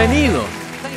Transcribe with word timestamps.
Bienvenido. 0.00 0.42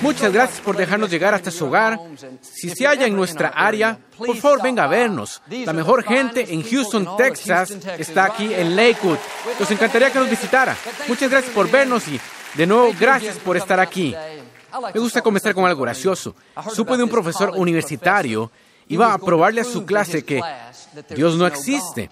Muchas 0.01 0.31
gracias 0.31 0.61
por 0.61 0.77
dejarnos 0.77 1.09
llegar 1.09 1.33
hasta 1.33 1.51
su 1.51 1.65
hogar. 1.65 1.99
Si 2.39 2.69
se 2.69 2.87
halla 2.87 3.05
en 3.05 3.13
nuestra 3.13 3.49
área, 3.49 3.99
por 4.17 4.37
favor 4.37 4.63
venga 4.63 4.85
a 4.85 4.87
vernos. 4.87 5.41
La 5.49 5.73
mejor 5.73 6.05
gente 6.05 6.53
en 6.53 6.63
Houston, 6.63 7.17
Texas, 7.17 7.71
está 7.99 8.23
aquí 8.23 8.53
en 8.53 8.77
Lakewood. 8.77 9.17
Nos 9.59 9.69
encantaría 9.69 10.09
que 10.09 10.19
nos 10.19 10.29
visitara. 10.29 10.77
Muchas 11.09 11.29
gracias 11.29 11.53
por 11.53 11.69
vernos 11.69 12.07
y 12.07 12.17
de 12.53 12.65
nuevo 12.65 12.93
gracias 12.97 13.35
por 13.39 13.57
estar 13.57 13.77
aquí. 13.77 14.15
Me 14.93 14.99
gusta 15.01 15.21
comenzar 15.21 15.53
con 15.53 15.65
algo 15.65 15.83
gracioso. 15.83 16.33
Supe 16.73 16.95
de 16.95 17.03
un 17.03 17.09
profesor 17.09 17.51
universitario 17.57 18.49
iba 18.87 19.13
a 19.13 19.17
probarle 19.17 19.59
a 19.59 19.65
su 19.65 19.85
clase 19.85 20.23
que 20.23 20.39
Dios 21.13 21.35
no 21.35 21.45
existe. 21.45 22.09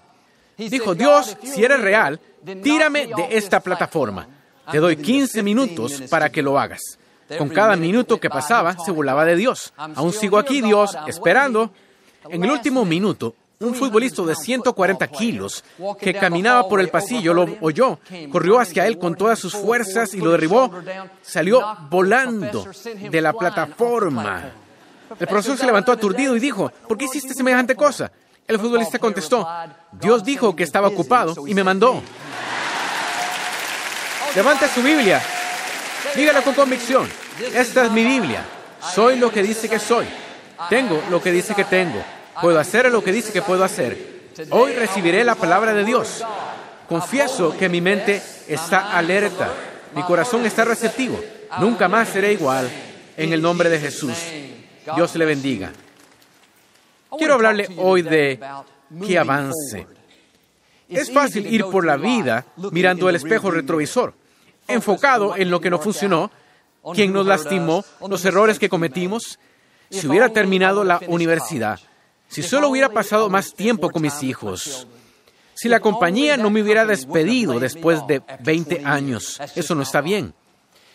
Dijo, 0.58 0.94
Dios, 0.94 1.38
si 1.42 1.64
eres 1.64 1.80
real, 1.80 2.20
tírame 2.62 3.06
de 3.06 3.28
esta 3.30 3.60
plataforma. 3.60 4.41
Te 4.70 4.78
doy 4.78 4.96
15 4.96 5.42
minutos 5.42 6.02
para 6.08 6.30
que 6.30 6.42
lo 6.42 6.58
hagas. 6.58 6.98
Con 7.38 7.48
cada 7.48 7.76
minuto 7.76 8.20
que 8.20 8.30
pasaba, 8.30 8.76
se 8.84 8.90
burlaba 8.90 9.24
de 9.24 9.36
Dios. 9.36 9.72
Aún 9.76 10.12
sigo 10.12 10.38
aquí, 10.38 10.60
Dios, 10.60 10.96
esperando. 11.06 11.70
En 12.28 12.44
el 12.44 12.50
último 12.50 12.84
minuto, 12.84 13.34
un 13.60 13.74
futbolista 13.74 14.22
de 14.22 14.34
140 14.34 15.06
kilos 15.08 15.64
que 16.00 16.14
caminaba 16.14 16.68
por 16.68 16.80
el 16.80 16.88
pasillo 16.88 17.32
lo 17.34 17.56
oyó, 17.60 17.98
corrió 18.30 18.58
hacia 18.58 18.86
él 18.86 18.98
con 18.98 19.14
todas 19.14 19.38
sus 19.38 19.54
fuerzas 19.54 20.14
y 20.14 20.18
lo 20.18 20.32
derribó. 20.32 20.70
Salió 21.22 21.62
volando 21.88 22.66
de 23.10 23.20
la 23.20 23.32
plataforma. 23.32 24.52
El 25.18 25.26
profesor 25.26 25.58
se 25.58 25.66
levantó 25.66 25.92
aturdido 25.92 26.36
y 26.36 26.40
dijo, 26.40 26.72
¿por 26.88 26.96
qué 26.96 27.04
hiciste 27.04 27.34
semejante 27.34 27.76
cosa? 27.76 28.10
El 28.46 28.58
futbolista 28.58 28.98
contestó, 28.98 29.46
Dios 29.92 30.24
dijo 30.24 30.56
que 30.56 30.64
estaba 30.64 30.88
ocupado 30.88 31.46
y 31.46 31.54
me 31.54 31.62
mandó. 31.62 32.02
Levante 34.34 34.66
su 34.68 34.82
Biblia. 34.82 35.20
Dígalo 36.16 36.42
con 36.42 36.54
convicción. 36.54 37.08
Esta 37.54 37.84
es 37.84 37.90
mi 37.90 38.02
Biblia. 38.02 38.44
Soy 38.94 39.18
lo 39.18 39.30
que 39.30 39.42
dice 39.42 39.68
que 39.68 39.78
soy. 39.78 40.06
Tengo 40.70 41.02
lo 41.10 41.22
que 41.22 41.30
dice 41.30 41.54
que 41.54 41.64
tengo. 41.64 42.02
Puedo 42.40 42.58
hacer 42.58 42.90
lo 42.90 43.04
que 43.04 43.12
dice 43.12 43.32
que 43.32 43.42
puedo 43.42 43.62
hacer. 43.62 44.30
Hoy 44.50 44.72
recibiré 44.72 45.22
la 45.22 45.34
palabra 45.34 45.74
de 45.74 45.84
Dios. 45.84 46.24
Confieso 46.88 47.56
que 47.56 47.68
mi 47.68 47.80
mente 47.80 48.22
está 48.48 48.96
alerta. 48.96 49.52
Mi 49.94 50.02
corazón 50.02 50.46
está 50.46 50.64
receptivo. 50.64 51.20
Nunca 51.58 51.88
más 51.88 52.08
seré 52.08 52.32
igual. 52.32 52.70
En 53.16 53.32
el 53.32 53.42
nombre 53.42 53.68
de 53.68 53.78
Jesús. 53.78 54.16
Dios 54.96 55.14
le 55.14 55.26
bendiga. 55.26 55.72
Quiero 57.18 57.34
hablarle 57.34 57.68
hoy 57.76 58.00
de 58.00 58.40
que 59.06 59.18
avance. 59.18 59.86
Es 60.88 61.12
fácil 61.12 61.46
ir 61.46 61.64
por 61.66 61.84
la 61.84 61.96
vida 61.96 62.46
mirando 62.70 63.08
el 63.08 63.16
espejo 63.16 63.50
retrovisor, 63.50 64.14
enfocado 64.68 65.36
en 65.36 65.50
lo 65.50 65.60
que 65.60 65.70
no 65.70 65.78
funcionó, 65.78 66.30
quién 66.94 67.12
nos 67.12 67.26
lastimó, 67.26 67.84
los 68.08 68.24
errores 68.24 68.58
que 68.58 68.68
cometimos. 68.68 69.38
Si 69.90 70.06
hubiera 70.06 70.30
terminado 70.30 70.84
la 70.84 71.00
universidad, 71.06 71.78
si 72.28 72.42
solo 72.42 72.68
hubiera 72.68 72.88
pasado 72.88 73.28
más 73.28 73.52
tiempo 73.52 73.90
con 73.90 74.02
mis 74.02 74.22
hijos, 74.22 74.86
si 75.54 75.68
la 75.68 75.80
compañía 75.80 76.36
no 76.36 76.50
me 76.50 76.62
hubiera 76.62 76.86
despedido 76.86 77.60
después 77.60 78.06
de 78.06 78.22
20 78.40 78.82
años, 78.84 79.38
eso 79.54 79.74
no 79.74 79.82
está 79.82 80.00
bien. 80.00 80.34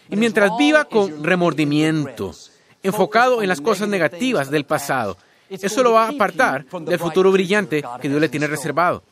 Y 0.09 0.16
mientras 0.16 0.52
viva 0.58 0.86
con 0.86 1.24
remordimiento, 1.24 2.34
enfocado 2.81 3.42
en 3.42 3.50
las 3.50 3.62
cosas 3.62 3.88
negativas 3.88 4.50
del 4.50 4.66
pasado, 4.66 5.18
eso 5.50 5.84
lo 5.84 5.94
va 5.94 6.06
a 6.06 6.09
apartar 6.09 6.66
del 6.66 7.00
futuro 7.00 7.31
brillante 7.31 7.84
que 8.02 8.09
Dios 8.09 8.20
le 8.20 8.30
tiene 8.30 8.48
reservado. 8.48 9.04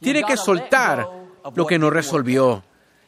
Tiene 0.00 0.22
que 0.24 0.36
soltar 0.36 1.06
lo 1.54 1.66
que 1.66 1.78
no 1.78 1.90
resolvió. 1.90 2.62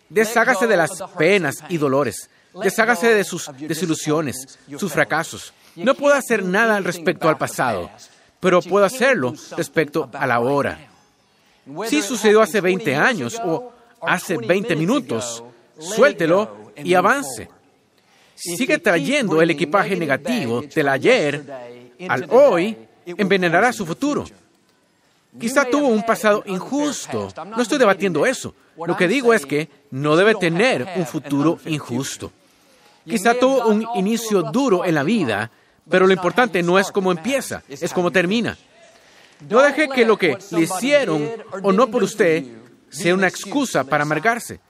Deshágase 0.08 0.66
de 0.66 0.76
las 0.76 0.90
penas 1.16 1.56
y 1.68 1.76
dolores. 1.76 2.30
Deshágase 2.62 3.14
de 3.14 3.24
sus 3.24 3.50
desilusiones, 3.58 4.58
sus 4.76 4.92
fracasos. 4.92 5.52
No 5.76 5.94
puedo 5.94 6.14
hacer 6.14 6.44
nada 6.44 6.80
respecto 6.80 7.28
al 7.28 7.38
pasado, 7.38 7.90
pero 8.40 8.60
puedo 8.62 8.84
hacerlo 8.84 9.34
respecto 9.56 10.10
a 10.12 10.26
la 10.26 10.40
hora. 10.40 10.78
Si 11.86 12.02
sucedió 12.02 12.40
hace 12.40 12.60
20 12.60 12.96
años 12.96 13.40
o 13.44 13.72
hace 14.00 14.36
20 14.38 14.74
minutos, 14.76 15.44
suéltelo 15.78 16.72
y 16.76 16.94
avance. 16.94 17.48
Sigue 18.34 18.78
trayendo 18.78 19.42
el 19.42 19.50
equipaje 19.50 19.96
negativo 19.96 20.62
del 20.62 20.88
ayer 20.88 21.44
al 22.08 22.26
hoy, 22.30 22.76
envenenará 23.04 23.72
su 23.72 23.84
futuro. 23.84 24.24
Quizá 25.38 25.64
tuvo 25.64 25.88
un 25.88 26.02
pasado 26.02 26.42
injusto. 26.46 27.28
No 27.44 27.62
estoy 27.62 27.78
debatiendo 27.78 28.24
eso. 28.24 28.54
Lo 28.86 28.96
que 28.96 29.08
digo 29.08 29.34
es 29.34 29.46
que 29.46 29.68
no 29.90 30.16
debe 30.16 30.34
tener 30.34 30.86
un 30.96 31.06
futuro 31.06 31.58
injusto. 31.66 32.32
Quizá 33.04 33.34
tuvo 33.34 33.66
un 33.66 33.86
inicio 33.94 34.42
duro 34.42 34.84
en 34.84 34.94
la 34.94 35.02
vida, 35.02 35.50
pero 35.88 36.06
lo 36.06 36.12
importante 36.12 36.62
no 36.62 36.78
es 36.78 36.90
cómo 36.90 37.10
empieza, 37.10 37.62
es 37.68 37.92
cómo 37.92 38.10
termina. 38.10 38.56
No 39.48 39.60
deje 39.62 39.88
que 39.88 40.04
lo 40.04 40.16
que 40.16 40.36
le 40.50 40.60
hicieron 40.60 41.30
o 41.62 41.72
no 41.72 41.88
por 41.88 42.02
usted 42.02 42.44
sea 42.90 43.14
una 43.14 43.28
excusa 43.28 43.84
para 43.84 44.02
amargarse. 44.02 44.60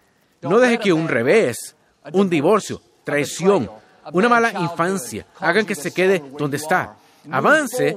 No 0.43 0.59
deje 0.59 0.79
que 0.79 0.93
un 0.93 1.09
revés, 1.09 1.75
un 2.13 2.29
divorcio, 2.31 2.81
traición, 3.05 3.71
una 4.13 4.29
mala 4.29 4.53
infancia 4.53 5.27
hagan 5.41 5.67
que 5.67 5.75
se 5.75 5.93
quede 5.93 6.23
donde 6.39 6.59
está. 6.59 6.97
Avance 7.31 7.97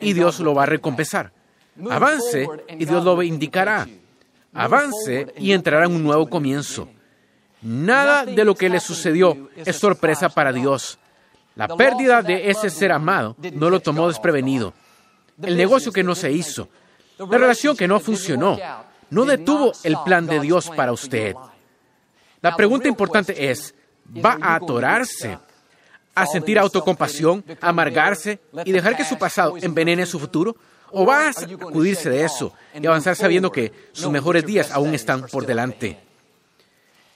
y 0.00 0.12
Dios 0.12 0.40
lo 0.40 0.54
va 0.54 0.64
a 0.64 0.66
recompensar. 0.66 1.32
Avance 1.90 2.46
y 2.78 2.84
Dios 2.84 3.04
lo 3.04 3.22
indicará. 3.22 3.86
Avance 4.56 5.32
y 5.36 5.52
entrará 5.52 5.86
en 5.86 5.94
un 5.94 6.02
nuevo 6.02 6.28
comienzo. 6.28 6.88
Nada 7.62 8.24
de 8.24 8.44
lo 8.44 8.54
que 8.54 8.68
le 8.68 8.80
sucedió 8.80 9.50
es 9.56 9.76
sorpresa 9.76 10.28
para 10.28 10.52
Dios. 10.52 10.98
La 11.54 11.68
pérdida 11.68 12.22
de 12.22 12.50
ese 12.50 12.70
ser 12.70 12.92
amado 12.92 13.36
no 13.54 13.70
lo 13.70 13.80
tomó 13.80 14.08
desprevenido. 14.08 14.74
El 15.42 15.56
negocio 15.56 15.92
que 15.92 16.02
no 16.02 16.14
se 16.14 16.30
hizo, 16.32 16.68
la 17.18 17.38
relación 17.38 17.76
que 17.76 17.88
no 17.88 17.98
funcionó, 17.98 18.58
no 19.10 19.24
detuvo 19.24 19.72
el 19.82 19.96
plan 20.04 20.26
de 20.26 20.40
Dios 20.40 20.70
para 20.70 20.92
usted. 20.92 21.34
La 22.40 22.54
pregunta 22.56 22.88
importante 22.88 23.50
es, 23.50 23.74
¿va 24.24 24.38
a 24.40 24.54
atorarse 24.56 25.38
a 26.14 26.26
sentir 26.26 26.58
autocompasión, 26.58 27.44
amargarse 27.60 28.40
y 28.64 28.72
dejar 28.72 28.96
que 28.96 29.04
su 29.04 29.18
pasado 29.18 29.56
envenene 29.60 30.06
su 30.06 30.18
futuro? 30.18 30.56
¿O 30.92 31.04
va 31.04 31.28
a 31.28 31.32
sacudirse 31.32 32.10
de 32.10 32.24
eso 32.24 32.52
y 32.74 32.86
avanzar 32.86 33.16
sabiendo 33.16 33.50
que 33.50 33.72
sus 33.92 34.10
mejores 34.10 34.44
días 34.44 34.70
aún 34.70 34.94
están 34.94 35.26
por 35.26 35.46
delante? 35.46 35.98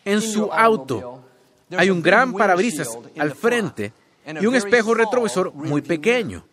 En 0.05 0.21
su 0.21 0.53
auto 0.53 1.23
hay 1.77 1.91
un 1.91 2.03
gran 2.03 2.33
parabrisas 2.33 2.89
al 3.19 3.35
frente 3.35 3.93
y 4.41 4.47
un 4.47 4.55
espejo 4.55 4.95
retrovisor 4.95 5.53
muy 5.55 5.83
pequeño. 5.83 6.45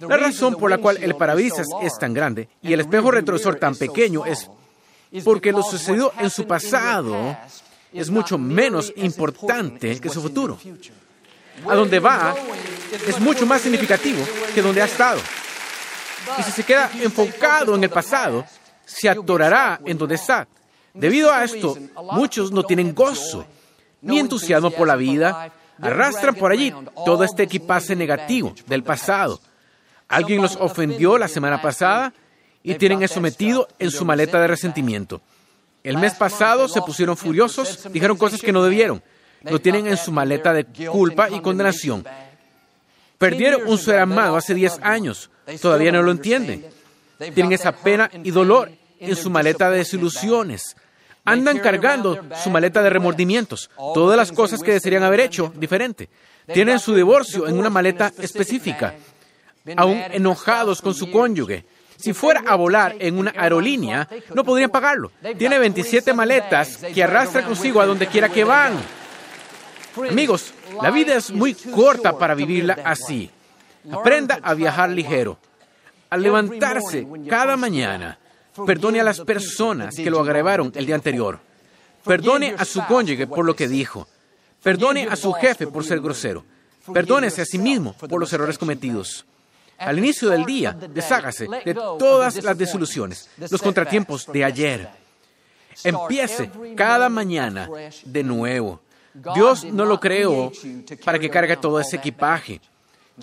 La 0.00 0.16
razón 0.16 0.54
por 0.54 0.70
la 0.70 0.78
cual 0.78 0.98
el 1.02 1.16
parabrisas 1.16 1.66
es 1.82 1.98
tan 1.98 2.14
grande 2.14 2.48
y 2.62 2.72
el 2.72 2.80
espejo 2.80 3.10
retrovisor 3.10 3.56
tan 3.56 3.74
pequeño 3.74 4.24
es 4.26 4.48
porque 5.24 5.52
lo 5.52 5.62
sucedió 5.62 6.12
en 6.18 6.30
su 6.30 6.46
pasado 6.46 7.36
es 7.92 8.10
mucho 8.10 8.38
menos 8.38 8.92
importante 8.96 9.98
que 9.98 10.08
su 10.08 10.20
futuro 10.20 10.58
a 11.66 11.74
donde 11.74 11.98
va 11.98 12.34
es 13.06 13.18
mucho 13.18 13.46
más 13.46 13.62
significativo 13.62 14.24
que 14.54 14.62
donde 14.62 14.82
ha 14.82 14.84
estado. 14.84 15.20
Y 16.38 16.42
si 16.42 16.50
se 16.50 16.64
queda 16.64 16.90
enfocado 17.00 17.74
en 17.74 17.84
el 17.84 17.90
pasado, 17.90 18.44
se 18.84 19.08
atorará 19.08 19.80
en 19.84 19.96
donde 19.96 20.16
está. 20.16 20.46
Debido 20.94 21.32
a 21.32 21.44
esto, 21.44 21.76
muchos 22.12 22.50
no 22.50 22.62
tienen 22.64 22.94
gozo 22.94 23.46
ni 24.00 24.18
entusiasmo 24.18 24.70
por 24.70 24.86
la 24.86 24.96
vida, 24.96 25.52
arrastran 25.80 26.34
por 26.34 26.52
allí 26.52 26.72
todo 27.04 27.24
este 27.24 27.44
equipaje 27.44 27.94
negativo 27.94 28.54
del 28.66 28.82
pasado. 28.82 29.40
Alguien 30.08 30.42
los 30.42 30.56
ofendió 30.56 31.18
la 31.18 31.28
semana 31.28 31.60
pasada 31.60 32.12
y 32.62 32.74
tienen 32.74 33.02
eso 33.02 33.20
metido 33.20 33.68
en 33.78 33.90
su 33.90 34.04
maleta 34.04 34.40
de 34.40 34.46
resentimiento. 34.46 35.20
El 35.84 35.98
mes 35.98 36.14
pasado 36.14 36.68
se 36.68 36.82
pusieron 36.82 37.16
furiosos, 37.16 37.88
dijeron 37.92 38.16
cosas 38.16 38.40
que 38.40 38.52
no 38.52 38.62
debieron 38.62 39.02
lo 39.42 39.60
tienen 39.60 39.86
en 39.86 39.96
su 39.96 40.12
maleta 40.12 40.52
de 40.52 40.64
culpa 40.64 41.28
y 41.30 41.40
condenación. 41.40 42.04
Perdieron 43.18 43.66
un 43.66 43.78
ser 43.78 43.98
amado 43.98 44.36
hace 44.36 44.54
10 44.54 44.80
años. 44.82 45.30
Todavía 45.60 45.92
no 45.92 46.02
lo 46.02 46.10
entienden. 46.10 46.64
Tienen 47.18 47.52
esa 47.52 47.72
pena 47.72 48.10
y 48.22 48.30
dolor 48.30 48.70
en 49.00 49.16
su 49.16 49.30
maleta 49.30 49.70
de 49.70 49.78
desilusiones. 49.78 50.76
Andan 51.24 51.58
cargando 51.58 52.24
su 52.42 52.50
maleta 52.50 52.82
de 52.82 52.90
remordimientos, 52.90 53.70
todas 53.94 54.16
las 54.16 54.32
cosas 54.32 54.62
que 54.62 54.72
desearían 54.72 55.02
haber 55.02 55.20
hecho 55.20 55.52
diferente. 55.56 56.08
Tienen 56.52 56.78
su 56.78 56.94
divorcio 56.94 57.46
en 57.46 57.58
una 57.58 57.68
maleta 57.68 58.12
específica, 58.18 58.94
aún 59.76 60.02
enojados 60.10 60.80
con 60.80 60.94
su 60.94 61.10
cónyuge. 61.10 61.64
Si 61.96 62.12
fuera 62.12 62.44
a 62.46 62.54
volar 62.54 62.94
en 62.98 63.18
una 63.18 63.34
aerolínea, 63.36 64.08
no 64.32 64.44
podrían 64.44 64.70
pagarlo. 64.70 65.10
Tiene 65.36 65.58
27 65.58 66.14
maletas 66.14 66.78
que 66.94 67.02
arrastra 67.02 67.44
consigo 67.44 67.80
a 67.80 67.86
donde 67.86 68.06
quiera 68.06 68.28
que 68.28 68.44
van. 68.44 68.74
Amigos, 70.08 70.54
la 70.80 70.90
vida 70.90 71.16
es 71.16 71.30
muy 71.32 71.54
corta 71.54 72.16
para 72.16 72.34
vivirla 72.34 72.78
así. 72.84 73.30
Aprenda 73.90 74.38
a 74.42 74.54
viajar 74.54 74.90
ligero. 74.90 75.38
Al 76.10 76.22
levantarse 76.22 77.06
cada 77.28 77.56
mañana, 77.56 78.18
perdone 78.66 79.00
a 79.00 79.04
las 79.04 79.20
personas 79.20 79.94
que 79.94 80.10
lo 80.10 80.20
agravaron 80.20 80.72
el 80.74 80.86
día 80.86 80.94
anterior. 80.94 81.38
Perdone 82.04 82.54
a 82.56 82.64
su 82.64 82.84
cónyuge 82.86 83.26
por 83.26 83.44
lo 83.44 83.54
que 83.54 83.68
dijo. 83.68 84.08
Perdone 84.62 85.06
a 85.08 85.16
su 85.16 85.32
jefe 85.32 85.66
por 85.66 85.84
ser 85.84 86.00
grosero. 86.00 86.44
Perdónese 86.92 87.42
a 87.42 87.44
sí 87.44 87.58
mismo 87.58 87.92
por 87.92 88.18
los 88.18 88.32
errores 88.32 88.56
cometidos. 88.58 89.26
Al 89.78 89.98
inicio 89.98 90.30
del 90.30 90.44
día, 90.44 90.72
deshágase 90.72 91.46
de 91.64 91.74
todas 91.74 92.42
las 92.42 92.58
desilusiones, 92.58 93.28
los 93.50 93.62
contratiempos 93.62 94.26
de 94.26 94.44
ayer. 94.44 94.88
Empiece 95.84 96.50
cada 96.74 97.08
mañana 97.08 97.68
de 98.04 98.24
nuevo. 98.24 98.80
Dios 99.34 99.64
no 99.64 99.84
lo 99.84 100.00
creó 100.00 100.50
para 101.04 101.18
que 101.18 101.30
cargue 101.30 101.56
todo 101.56 101.78
ese 101.78 101.96
equipaje. 101.96 102.60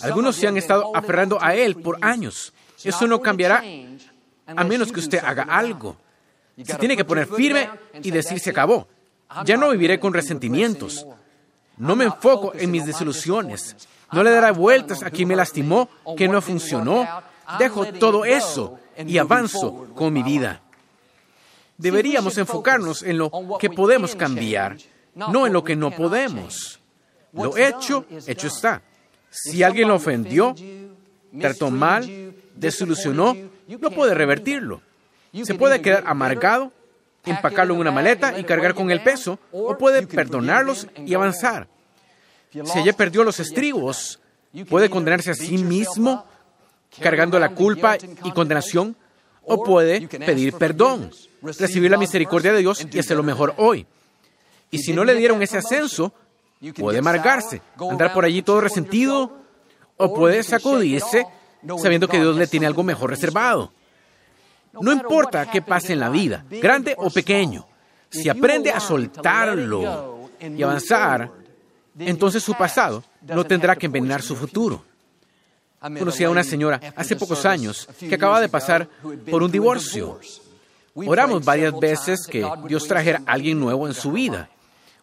Algunos 0.01 0.35
se 0.35 0.47
han 0.47 0.57
estado 0.57 0.95
aferrando 0.95 1.37
a 1.41 1.55
Él 1.55 1.75
por 1.75 1.97
años. 2.01 2.53
Eso 2.83 3.07
no 3.07 3.21
cambiará 3.21 3.63
a 4.47 4.63
menos 4.63 4.91
que 4.91 4.99
usted 4.99 5.23
haga 5.23 5.43
algo. 5.43 5.97
Se 6.63 6.75
tiene 6.75 6.95
que 6.95 7.05
poner 7.05 7.27
firme 7.27 7.69
y 8.01 8.11
decir 8.11 8.39
se 8.39 8.51
acabó. 8.51 8.87
Ya 9.43 9.57
no 9.57 9.69
viviré 9.71 9.99
con 9.99 10.13
resentimientos. 10.13 11.05
No 11.77 11.95
me 11.95 12.05
enfoco 12.05 12.53
en 12.55 12.71
mis 12.71 12.85
desilusiones. 12.85 13.75
No 14.11 14.23
le 14.23 14.31
daré 14.31 14.51
vueltas 14.51 15.03
a 15.03 15.09
quien 15.09 15.27
me 15.27 15.35
lastimó, 15.35 15.89
que 16.15 16.27
no 16.27 16.41
funcionó. 16.41 17.07
Dejo 17.59 17.85
todo 17.93 18.25
eso 18.25 18.79
y 18.97 19.17
avanzo 19.17 19.87
con 19.95 20.13
mi 20.13 20.23
vida. 20.23 20.61
Deberíamos 21.77 22.37
enfocarnos 22.37 23.03
en 23.03 23.17
lo 23.17 23.31
que 23.59 23.69
podemos 23.69 24.15
cambiar, 24.15 24.77
no 25.15 25.45
en 25.45 25.53
lo 25.53 25.63
que 25.63 25.75
no 25.75 25.91
podemos. 25.91 26.79
Lo 27.33 27.57
hecho, 27.57 28.05
hecho 28.25 28.47
está. 28.47 28.81
Si 29.35 29.63
alguien 29.63 29.89
lo 29.89 29.95
ofendió, 29.95 30.55
trató 31.39 31.69
mal, 31.69 32.33
desilusionó, 32.55 33.35
no 33.67 33.91
puede 33.91 34.13
revertirlo. 34.15 34.81
Se 35.43 35.55
puede 35.55 35.81
quedar 35.81 36.03
amargado, 36.07 36.71
empacarlo 37.25 37.73
en 37.73 37.81
una 37.81 37.91
maleta 37.91 38.39
y 38.39 38.43
cargar 38.43 38.73
con 38.73 38.91
el 38.91 39.03
peso, 39.03 39.37
o 39.51 39.77
puede 39.77 40.07
perdonarlos 40.07 40.87
y 41.05 41.13
avanzar. 41.13 41.67
Si 42.51 42.79
ella 42.79 42.93
perdió 42.93 43.23
los 43.23 43.39
estribos, 43.39 44.19
puede 44.69 44.89
condenarse 44.89 45.31
a 45.31 45.35
sí 45.35 45.57
mismo 45.57 46.25
cargando 47.01 47.37
la 47.37 47.49
culpa 47.49 47.97
y 47.97 48.31
condenación, 48.31 48.95
o 49.43 49.63
puede 49.63 50.07
pedir 50.07 50.53
perdón, 50.53 51.11
recibir 51.59 51.91
la 51.91 51.97
misericordia 51.97 52.53
de 52.53 52.59
Dios 52.59 52.87
y 52.89 52.99
hacer 52.99 53.17
lo 53.17 53.23
mejor 53.23 53.53
hoy. 53.57 53.85
Y 54.71 54.79
si 54.79 54.93
no 54.93 55.03
le 55.03 55.15
dieron 55.15 55.41
ese 55.41 55.57
ascenso, 55.57 56.13
puede 56.73 56.99
amargarse, 56.99 57.61
andar 57.89 58.13
por 58.13 58.25
allí 58.25 58.41
todo 58.41 58.61
resentido, 58.61 59.37
o 59.97 60.13
puede 60.13 60.43
sacudirse 60.43 61.25
sabiendo 61.81 62.07
que 62.07 62.19
Dios 62.19 62.35
le 62.35 62.47
tiene 62.47 62.65
algo 62.65 62.83
mejor 62.83 63.09
reservado. 63.09 63.71
No 64.81 64.91
importa 64.91 65.49
qué 65.49 65.61
pase 65.61 65.93
en 65.93 65.99
la 65.99 66.09
vida, 66.09 66.45
grande 66.49 66.95
o 66.97 67.09
pequeño, 67.09 67.65
si 68.09 68.29
aprende 68.29 68.71
a 68.71 68.79
soltarlo 68.79 70.29
y 70.39 70.61
avanzar, 70.61 71.31
entonces 71.97 72.43
su 72.43 72.53
pasado 72.53 73.03
no 73.21 73.45
tendrá 73.45 73.75
que 73.75 73.85
envenenar 73.85 74.21
su 74.21 74.35
futuro. 74.35 74.83
Conocí 75.79 76.23
a 76.23 76.29
una 76.29 76.43
señora 76.43 76.79
hace 76.95 77.15
pocos 77.15 77.45
años 77.45 77.87
que 77.99 78.15
acaba 78.15 78.41
de 78.41 78.49
pasar 78.49 78.87
por 79.29 79.43
un 79.43 79.51
divorcio. 79.51 80.19
Oramos 80.95 81.43
varias 81.43 81.77
veces 81.79 82.25
que 82.25 82.45
Dios 82.67 82.87
trajera 82.87 83.21
a 83.25 83.33
alguien 83.33 83.59
nuevo 83.59 83.87
en 83.87 83.93
su 83.93 84.11
vida. 84.11 84.49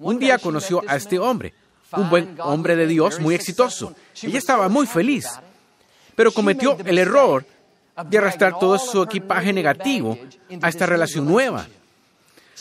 Un 0.02 0.19
día 0.19 0.38
conoció 0.38 0.82
a 0.88 0.96
este 0.96 1.19
hombre, 1.19 1.54
un 1.93 2.10
buen 2.10 2.37
hombre 2.40 2.75
de 2.75 2.87
Dios 2.88 3.20
muy 3.20 3.34
exitoso. 3.37 3.94
Ella 4.20 4.38
estaba 4.38 4.69
muy 4.69 4.87
feliz, 4.87 5.28
pero 6.16 6.32
cometió 6.32 6.76
el 6.84 6.99
error 6.99 7.46
de 8.08 8.19
arrastrar 8.19 8.58
todo 8.58 8.78
su 8.78 9.02
equipaje 9.02 9.52
negativo 9.52 10.19
a 10.60 10.69
esta 10.69 10.87
relación 10.87 11.26
nueva. 11.26 11.66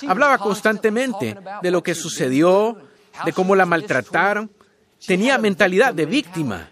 Hablaba 0.07 0.37
constantemente 0.37 1.35
de 1.61 1.71
lo 1.71 1.81
que 1.81 1.95
sucedió, 1.95 2.77
de 3.25 3.33
cómo 3.33 3.55
la 3.55 3.65
maltrataron. 3.65 4.51
Tenía 5.05 5.39
mentalidad 5.39 5.95
de 5.95 6.05
víctima. 6.05 6.69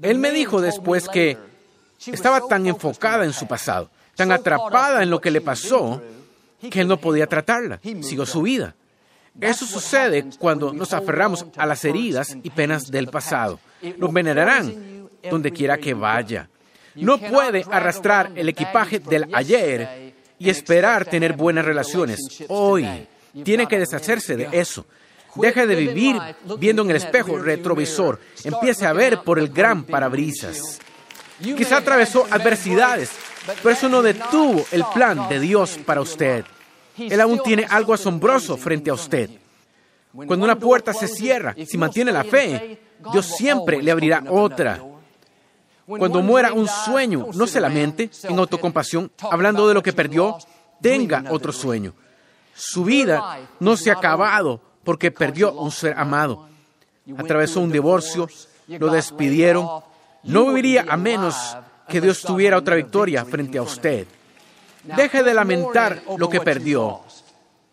Él 0.00 0.18
me 0.18 0.30
dijo 0.30 0.60
después 0.60 1.08
que 1.08 1.36
estaba 2.06 2.46
tan 2.46 2.66
enfocada 2.68 3.24
en 3.24 3.32
su 3.32 3.48
pasado, 3.48 3.90
tan 4.14 4.30
atrapada 4.30 5.02
en 5.02 5.10
lo 5.10 5.20
que 5.20 5.32
le 5.32 5.40
pasó, 5.40 6.00
que 6.70 6.80
él 6.80 6.86
no 6.86 6.98
podía 6.98 7.26
tratarla. 7.26 7.80
Siguió 7.82 8.24
su 8.24 8.42
vida. 8.42 8.76
Eso 9.38 9.66
sucede 9.66 10.24
cuando 10.38 10.72
nos 10.72 10.92
aferramos 10.92 11.46
a 11.56 11.66
las 11.66 11.84
heridas 11.84 12.36
y 12.42 12.50
penas 12.50 12.90
del 12.90 13.08
pasado. 13.08 13.60
Nos 13.96 14.12
venerarán 14.12 15.08
donde 15.28 15.52
quiera 15.52 15.78
que 15.78 15.94
vaya. 15.94 16.48
No 16.94 17.18
puede 17.18 17.64
arrastrar 17.70 18.32
el 18.34 18.48
equipaje 18.48 18.98
del 18.98 19.28
ayer 19.34 20.14
y 20.38 20.50
esperar 20.50 21.04
tener 21.04 21.34
buenas 21.34 21.64
relaciones 21.64 22.20
hoy. 22.48 22.86
Tiene 23.44 23.66
que 23.68 23.78
deshacerse 23.78 24.36
de 24.36 24.48
eso. 24.52 24.86
Deje 25.36 25.66
de 25.66 25.76
vivir 25.76 26.16
viendo 26.58 26.82
en 26.82 26.90
el 26.90 26.96
espejo 26.96 27.38
retrovisor. 27.38 28.18
Empiece 28.42 28.86
a 28.86 28.92
ver 28.92 29.20
por 29.22 29.38
el 29.38 29.48
gran 29.48 29.84
parabrisas. 29.84 30.80
Quizá 31.40 31.78
atravesó 31.78 32.26
adversidades, 32.30 33.10
pero 33.62 33.70
eso 33.70 33.88
no 33.88 34.02
detuvo 34.02 34.64
el 34.72 34.84
plan 34.92 35.28
de 35.28 35.40
Dios 35.40 35.78
para 35.86 36.00
usted. 36.00 36.44
Él 37.08 37.20
aún 37.20 37.40
tiene 37.42 37.66
algo 37.68 37.94
asombroso 37.94 38.56
frente 38.56 38.90
a 38.90 38.94
usted. 38.94 39.30
Cuando 40.12 40.44
una 40.44 40.58
puerta 40.58 40.92
se 40.92 41.06
cierra, 41.06 41.54
si 41.66 41.78
mantiene 41.78 42.12
la 42.12 42.24
fe, 42.24 42.80
Dios 43.12 43.26
siempre 43.26 43.82
le 43.82 43.90
abrirá 43.90 44.24
otra. 44.28 44.82
Cuando 45.86 46.22
muera 46.22 46.52
un 46.52 46.68
sueño, 46.68 47.28
no 47.34 47.46
se 47.46 47.60
lamente 47.60 48.10
en 48.24 48.38
autocompasión, 48.38 49.10
hablando 49.30 49.66
de 49.66 49.74
lo 49.74 49.82
que 49.82 49.92
perdió, 49.92 50.36
tenga 50.80 51.24
otro 51.30 51.52
sueño. 51.52 51.94
Su 52.54 52.84
vida 52.84 53.38
no 53.58 53.76
se 53.76 53.90
ha 53.90 53.94
acabado 53.94 54.60
porque 54.84 55.10
perdió 55.10 55.52
un 55.52 55.70
ser 55.70 55.94
amado. 55.96 56.48
Atravesó 57.16 57.60
un 57.60 57.72
divorcio, 57.72 58.28
lo 58.66 58.90
despidieron. 58.90 59.66
No 60.22 60.46
viviría 60.46 60.84
a 60.88 60.96
menos 60.96 61.56
que 61.88 62.00
Dios 62.00 62.22
tuviera 62.22 62.56
otra 62.56 62.76
victoria 62.76 63.24
frente 63.24 63.58
a 63.58 63.62
usted. 63.62 64.06
Deje 64.84 65.22
de 65.22 65.34
lamentar 65.34 66.02
lo 66.16 66.28
que 66.28 66.40
perdió. 66.40 67.00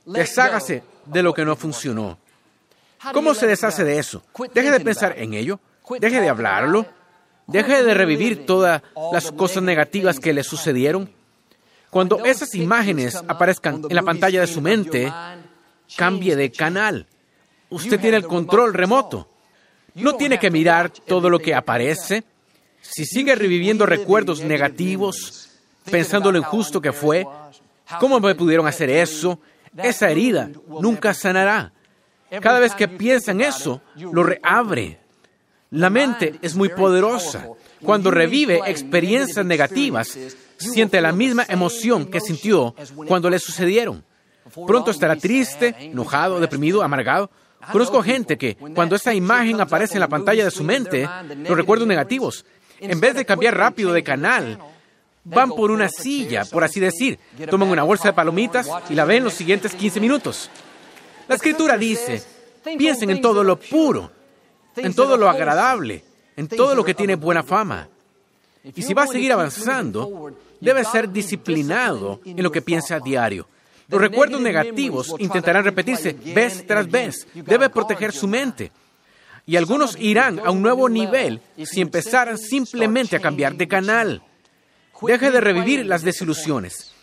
Deshágase 0.06 0.84
de 1.06 1.24
lo 1.24 1.34
que 1.34 1.46
no 1.46 1.56
funcionó. 1.56 2.18
¿Cómo 3.14 3.34
se 3.34 3.48
deshace 3.48 3.84
de 3.84 4.00
eso? 4.00 4.24
Deje 4.54 4.72
de 4.72 4.80
pensar 4.80 5.16
en 5.18 5.34
ello. 5.34 5.60
Deje 6.00 6.22
de 6.22 6.30
hablarlo. 6.30 6.86
Deje 7.48 7.84
de 7.84 7.94
revivir 7.94 8.46
todas 8.46 8.82
las 9.14 9.32
cosas 9.32 9.64
negativas 9.64 10.20
que 10.20 10.34
le 10.34 10.44
sucedieron. 10.44 11.10
Cuando 11.90 12.26
esas 12.26 12.54
imágenes 12.56 13.16
aparezcan 13.16 13.84
en 13.88 13.96
la 13.96 14.04
pantalla 14.04 14.42
de 14.42 14.48
su 14.48 14.62
mente, 14.62 15.12
cambie 15.96 16.36
de 16.36 16.52
canal. 16.52 17.08
Usted 17.70 18.00
tiene 18.00 18.18
el 18.18 18.28
control 18.28 18.74
remoto. 18.74 19.30
No 19.96 20.16
tiene 20.16 20.38
que 20.38 20.52
mirar 20.52 20.92
todo 20.92 21.30
lo 21.30 21.40
que 21.40 21.56
aparece. 21.56 22.24
Si 22.82 23.06
sigue 23.06 23.36
reviviendo 23.36 23.86
recuerdos 23.86 24.42
negativos, 24.42 25.47
pensando 25.90 26.32
lo 26.32 26.38
injusto 26.38 26.82
que 26.82 26.94
fue, 26.94 27.26
¿cómo 28.00 28.20
me 28.20 28.36
pudieron 28.36 28.68
hacer 28.68 28.90
eso? 28.90 29.40
Esa 29.78 30.10
herida 30.10 30.50
nunca 30.82 31.14
sanará. 31.14 31.72
Cada 32.42 32.60
vez 32.60 32.74
que 32.74 32.88
piensa 32.88 33.32
en 33.32 33.42
eso, 33.42 33.82
lo 33.96 34.24
reabre. 34.24 35.00
La 35.72 35.90
mente 35.90 36.40
es 36.42 36.56
muy 36.56 36.70
poderosa. 36.70 37.48
Cuando 37.84 38.10
revive 38.10 38.62
experiencias 38.66 39.46
negativas, 39.46 40.18
siente 40.58 41.02
la 41.02 41.12
misma 41.12 41.46
emoción 41.48 42.06
que 42.06 42.22
sintió 42.22 42.74
cuando 43.08 43.30
le 43.30 43.40
sucedieron. 43.40 44.04
Pronto 44.66 44.92
estará 44.92 45.16
triste, 45.16 45.76
enojado, 45.80 46.40
deprimido, 46.40 46.84
amargado. 46.84 47.30
Conozco 47.72 48.02
gente 48.02 48.38
que, 48.38 48.56
cuando 48.56 48.96
esta 48.96 49.14
imagen 49.14 49.60
aparece 49.60 49.96
en 49.96 50.00
la 50.00 50.08
pantalla 50.08 50.46
de 50.46 50.52
su 50.52 50.64
mente, 50.64 51.08
los 51.48 51.58
recuerdos 51.58 51.88
negativos, 51.88 52.46
en 52.80 53.00
vez 53.00 53.16
de 53.16 53.26
cambiar 53.26 53.58
rápido 53.58 53.92
de 53.92 54.04
canal, 54.04 54.60
van 55.28 55.50
por 55.50 55.72
una 55.72 55.90
silla, 55.90 56.46
por 56.46 56.64
así 56.64 56.80
decir, 56.80 57.20
toman 57.50 57.70
una 57.70 57.84
bolsa 57.84 58.10
de 58.10 58.14
palomitas 58.14 58.70
y 58.90 58.96
la 58.96 59.06
ven 59.06 59.24
los 59.24 59.34
siguientes 59.34 59.76
15 59.76 60.00
minutos. 60.00 60.50
La 61.28 61.36
escritura 61.36 61.78
dice, 61.78 62.24
piensen 62.78 63.10
en 63.10 63.22
todo 63.22 63.44
lo 63.44 63.60
puro, 63.60 64.12
en 64.76 64.94
todo 64.94 65.18
lo 65.18 65.30
agradable, 65.30 66.04
en 66.36 66.48
todo 66.48 66.76
lo 66.76 66.84
que 66.84 66.94
tiene 66.94 67.16
buena 67.16 67.44
fama. 67.44 67.90
Y 68.76 68.82
si 68.82 68.94
va 68.94 69.04
a 69.04 69.08
seguir 69.08 69.32
avanzando, 69.32 70.32
debe 70.60 70.84
ser 70.86 71.10
disciplinado 71.12 72.22
en 72.26 72.42
lo 72.44 72.52
que 72.52 72.62
piensa 72.62 72.96
a 72.96 73.00
diario. 73.00 73.48
Los 73.90 74.02
recuerdos 74.02 74.42
negativos 74.42 75.14
intentarán 75.18 75.64
repetirse 75.64 76.14
vez 76.14 76.66
tras 76.68 76.90
vez. 76.90 77.28
Debe 77.34 77.70
proteger 77.70 78.12
su 78.12 78.28
mente. 78.28 78.72
Y 79.46 79.56
algunos 79.56 79.98
irán 79.98 80.40
a 80.40 80.52
un 80.52 80.62
nuevo 80.62 80.90
nivel 80.90 81.42
si 81.64 81.80
empezaran 81.80 82.38
simplemente 82.38 83.16
a 83.16 83.22
cambiar 83.22 83.56
de 83.56 83.68
canal. 83.68 84.22
Deje 85.02 85.32
de 85.32 85.42
revivir 85.42 85.86
las 85.86 86.02
desilusiones. 86.02 86.94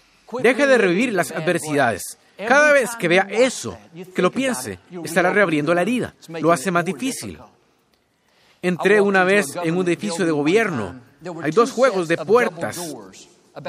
Deje 0.43 0.67
de 0.67 0.79
revivir 0.79 1.13
las 1.13 1.31
adversidades. 1.31 2.19
Cada 2.37 2.73
vez 2.73 2.91
que 2.97 3.09
vea 3.09 3.29
eso, 3.31 3.79
que 4.15 4.23
lo 4.23 4.31
piense, 4.31 4.79
estará 5.05 5.31
reabriendo 5.31 5.75
la 5.75 5.83
herida. 5.83 6.15
Lo 6.29 6.53
hace 6.53 6.71
más 6.71 6.85
difícil. 6.85 7.39
Entré 8.61 9.01
una 9.01 9.25
vez 9.25 9.47
en 9.63 9.77
un 9.77 9.87
edificio 9.87 10.25
de 10.25 10.33
gobierno. 10.33 11.01
Hay 11.43 11.53
dos 11.53 11.71
juegos 11.71 12.09
de 12.09 12.17
puertas 12.17 12.81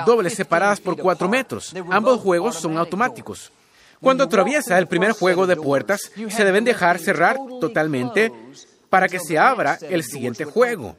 dobles 0.05 0.33
separadas 0.33 0.79
por 0.79 0.97
cuatro 0.97 1.29
metros. 1.29 1.73
Ambos 1.91 2.21
juegos 2.21 2.55
son 2.55 2.77
automáticos. 2.77 3.51
Cuando 4.01 4.23
atraviesa 4.23 4.77
el 4.77 4.87
primer 4.87 5.11
juego 5.11 5.47
de 5.47 5.55
puertas, 5.55 6.11
se 6.29 6.45
deben 6.45 6.63
dejar 6.63 6.99
cerrar 6.99 7.37
totalmente 7.59 8.31
para 8.89 9.07
que 9.07 9.19
se 9.19 9.37
abra 9.37 9.77
el 9.81 10.03
siguiente 10.03 10.45
juego. 10.45 10.95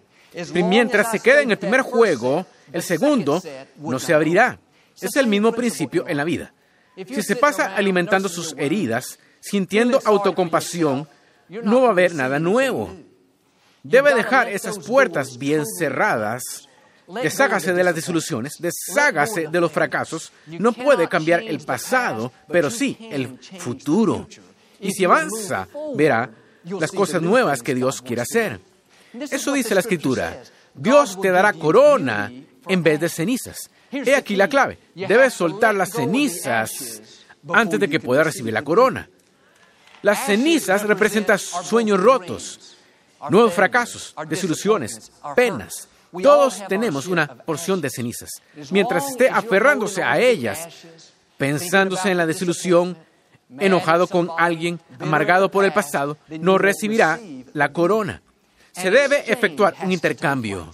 Mientras 0.53 1.11
se 1.11 1.21
queda 1.21 1.41
en 1.41 1.51
el 1.51 1.59
primer 1.59 1.81
juego, 1.81 2.47
el 2.73 2.83
segundo 2.83 3.43
no 3.79 3.99
se 3.99 4.15
abrirá. 4.15 4.59
Es 5.01 5.17
el 5.17 5.27
mismo 5.27 5.53
principio 5.53 6.07
en 6.09 6.17
la 6.17 6.25
vida. 6.25 6.53
Si 6.97 7.23
se 7.23 7.37
pasa 7.37 7.77
alimentando 7.77 8.29
sus 8.29 8.55
heridas, 8.57 9.19
sintiendo 9.41 10.01
autocompasión, 10.05 11.09
no 11.49 11.83
va 11.83 11.89
a 11.89 11.91
haber 11.91 12.15
nada 12.15 12.39
nuevo. 12.39 12.97
Debe 13.83 14.15
dejar 14.15 14.49
esas 14.49 14.79
puertas 14.79 15.39
bien 15.39 15.65
cerradas. 15.79 16.43
Deshágase 17.23 17.73
de 17.73 17.85
las 17.85 17.95
disoluciones, 17.95 18.55
deshágase 18.59 19.47
de 19.47 19.61
los 19.61 19.71
fracasos. 19.71 20.33
No 20.47 20.73
puede 20.73 21.09
cambiar 21.09 21.43
el 21.43 21.61
pasado, 21.61 22.33
pero 22.49 22.71
sí 22.71 22.97
el 23.13 23.39
futuro. 23.59 24.27
Y 24.81 24.91
si 24.93 25.05
avanza, 25.05 25.69
verá 25.95 26.31
las 26.65 26.91
cosas 26.91 27.23
nuevas 27.23 27.63
que 27.63 27.75
Dios 27.75 28.03
quiere 28.03 28.23
hacer. 28.23 28.61
Eso 29.31 29.53
dice 29.53 29.75
la 29.75 29.81
escritura. 29.81 30.43
Dios 30.75 31.21
te 31.21 31.31
dará 31.31 31.53
corona 31.53 32.33
en 32.69 32.83
vez 32.83 33.01
de 33.01 33.09
cenizas. 33.09 33.71
He 33.91 34.15
aquí 34.15 34.37
la 34.37 34.49
clave. 34.49 34.79
Debes 34.95 35.35
soltar 35.35 35.75
las 35.75 35.91
cenizas 35.91 37.03
antes 37.53 37.79
de 37.79 37.89
que 37.89 38.01
pueda 38.01 38.25
recibir 38.25 38.53
la 38.53 38.63
corona. 38.63 39.09
Las 40.03 40.27
cenizas 40.27 40.83
representan 40.83 41.39
sueños 41.39 42.01
rotos, 42.01 42.77
nuevos 43.31 43.53
fracasos, 43.53 44.15
desilusiones, 44.29 45.11
penas. 45.35 45.89
Todos 46.23 46.63
tenemos 46.69 47.07
una 47.07 47.27
porción 47.27 47.81
de 47.81 47.91
cenizas. 47.91 48.31
Mientras 48.71 49.11
esté 49.11 49.29
aferrándose 49.29 50.03
a 50.03 50.19
ellas, 50.19 50.69
pensándose 51.37 52.11
en 52.11 52.17
la 52.17 52.27
desilusión, 52.27 52.97
enojado 53.59 54.07
con 54.07 54.31
alguien, 54.39 54.81
amargado 54.99 55.51
por 55.51 55.65
el 55.65 55.73
pasado, 55.73 56.19
no 56.41 56.59
recibirá 56.59 57.19
la 57.53 57.73
corona. 57.73 58.23
Se 58.73 58.91
debe 58.91 59.31
efectuar 59.31 59.75
un 59.83 59.93
intercambio. 59.93 60.73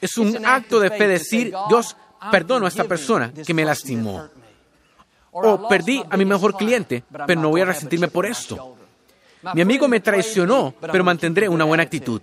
Es 0.00 0.18
un 0.18 0.44
acto 0.44 0.80
de 0.80 0.90
fe 0.90 1.08
decir, 1.08 1.54
Dios, 1.68 1.96
perdono 2.30 2.66
a 2.66 2.68
esta 2.68 2.84
persona 2.84 3.32
que 3.32 3.54
me 3.54 3.64
lastimó. 3.64 4.28
O 5.32 5.68
perdí 5.68 6.02
a 6.08 6.16
mi 6.16 6.24
mejor 6.24 6.56
cliente, 6.56 7.04
pero 7.26 7.40
no 7.40 7.50
voy 7.50 7.60
a 7.60 7.66
resentirme 7.66 8.08
por 8.08 8.26
esto. 8.26 8.76
Mi 9.54 9.60
amigo 9.60 9.86
me 9.88 10.00
traicionó, 10.00 10.74
pero 10.80 11.04
mantendré 11.04 11.48
una 11.48 11.64
buena 11.64 11.82
actitud. 11.82 12.20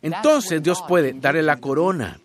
Entonces 0.00 0.62
Dios 0.62 0.82
puede 0.86 1.12
darle 1.14 1.42
la 1.42 1.56
corona. 1.56 2.18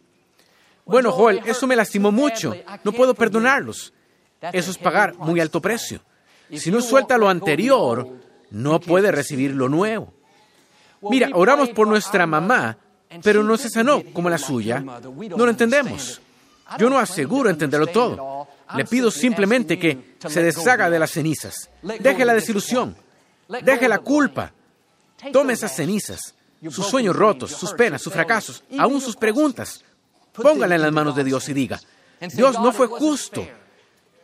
Bueno, 0.85 1.11
Joel, 1.11 1.41
eso 1.45 1.67
me 1.67 1.75
lastimó 1.75 2.11
mucho. 2.11 2.53
No 2.83 2.91
puedo 2.91 3.13
perdonarlos. 3.13 3.93
Eso 4.53 4.71
es 4.71 4.77
pagar 4.77 5.15
muy 5.15 5.39
alto 5.39 5.61
precio. 5.61 6.01
Si 6.51 6.71
no 6.71 6.81
suelta 6.81 7.17
lo 7.17 7.29
anterior, 7.29 8.07
no 8.51 8.79
puede 8.79 9.11
recibir 9.11 9.53
lo 9.53 9.67
nuevo. 9.67 10.13
Mira, 11.01 11.29
oramos 11.33 11.69
por 11.69 11.87
nuestra 11.87 12.25
mamá, 12.25 12.77
pero 13.23 13.43
no 13.43 13.57
se 13.57 13.69
sanó 13.69 14.03
como 14.13 14.29
la 14.29 14.37
suya. 14.37 14.79
No 14.79 15.45
lo 15.45 15.49
entendemos. 15.49 16.21
Yo 16.77 16.89
no 16.89 16.99
aseguro 16.99 17.49
entenderlo 17.49 17.87
todo. 17.87 18.47
Le 18.75 18.85
pido 18.85 19.09
simplemente 19.09 19.79
que 19.79 20.15
se 20.27 20.43
deshaga 20.43 20.89
de 20.89 20.99
las 20.99 21.11
cenizas. 21.11 21.69
Deje 21.81 22.25
la 22.25 22.33
desilusión. 22.33 22.95
Deje 23.63 23.87
la 23.87 23.99
culpa. 23.99 24.51
Tome 25.31 25.53
esas 25.53 25.75
cenizas, 25.75 26.35
sus 26.69 26.87
sueños 26.87 27.15
rotos, 27.15 27.51
sus 27.51 27.73
penas, 27.73 28.01
sus 28.01 28.13
fracasos, 28.13 28.63
aún 28.77 29.01
sus 29.01 29.15
preguntas. 29.15 29.83
Póngala 30.33 30.75
en 30.75 30.81
las 30.81 30.91
manos 30.91 31.15
de 31.15 31.23
Dios 31.23 31.47
y 31.49 31.53
diga, 31.53 31.79
Dios 32.33 32.59
no 32.59 32.71
fue 32.71 32.87
justo. 32.87 33.47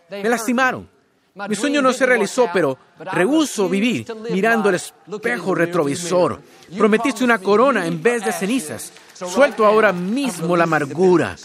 Me 0.09 0.29
lastimaron. 0.29 0.92
Mi 1.35 1.55
sueño 1.55 1.81
no 1.81 1.91
se 1.93 2.05
realizó, 2.05 2.47
pero 2.53 2.77
rehuso 2.99 3.67
vivir 3.67 4.05
mirando 4.29 4.69
el 4.69 4.75
espejo 4.75 5.55
retrovisor. 5.55 6.39
Prometiste 6.77 7.23
una 7.23 7.39
corona 7.39 7.87
en 7.87 8.03
vez 8.03 8.23
de 8.23 8.31
cenizas. 8.31 8.93
Suelto 9.13 9.65
ahora 9.65 9.91
mismo 9.91 10.55
la 10.55 10.65
amargura. 10.65 11.35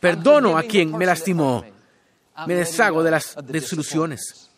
Perdono 0.00 0.56
a 0.56 0.62
quien 0.62 0.96
me 0.96 1.04
lastimó. 1.04 1.62
Me 2.46 2.54
deshago 2.54 3.02
de 3.02 3.10
las 3.10 3.36
desilusiones. 3.44 4.50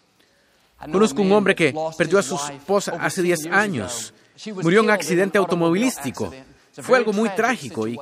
Conozco 0.93 1.23
un 1.23 1.33
hombre 1.33 1.57
que 1.57 1.75
perdió 1.99 2.21
a 2.21 2.23
su 2.23 2.37
esposa 2.37 2.97
hace 3.01 3.23
10 3.23 3.47
años. 3.47 4.15
Murió 4.63 4.81
en 4.81 4.87
un 4.87 4.91
accidente 4.93 5.37
automovilístico. 5.39 6.33
Fue 6.81 6.99
algo 6.99 7.13
muy 7.13 7.29
trágico 7.31 7.89
y, 7.89 7.99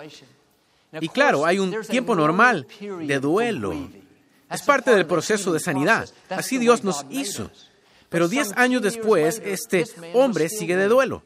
y 1.01 1.09
claro, 1.09 1.47
hay 1.47 1.59
un 1.59 1.83
tiempo 1.83 2.15
normal 2.15 2.67
de 2.81 3.19
duelo. 3.19 3.89
Es 4.53 4.63
parte 4.63 4.95
del 4.95 5.07
proceso 5.07 5.53
de 5.53 5.61
sanidad. 5.61 6.09
Así 6.29 6.59
Dios 6.59 6.85
nos 6.85 7.07
hizo. 7.11 7.51
Pero 8.09 8.29
diez 8.29 8.53
años 8.57 8.83
después, 8.83 9.41
este 9.45 9.87
hombre 10.13 10.49
sigue 10.49 10.77
de 10.77 10.89
duelo. 10.89 11.23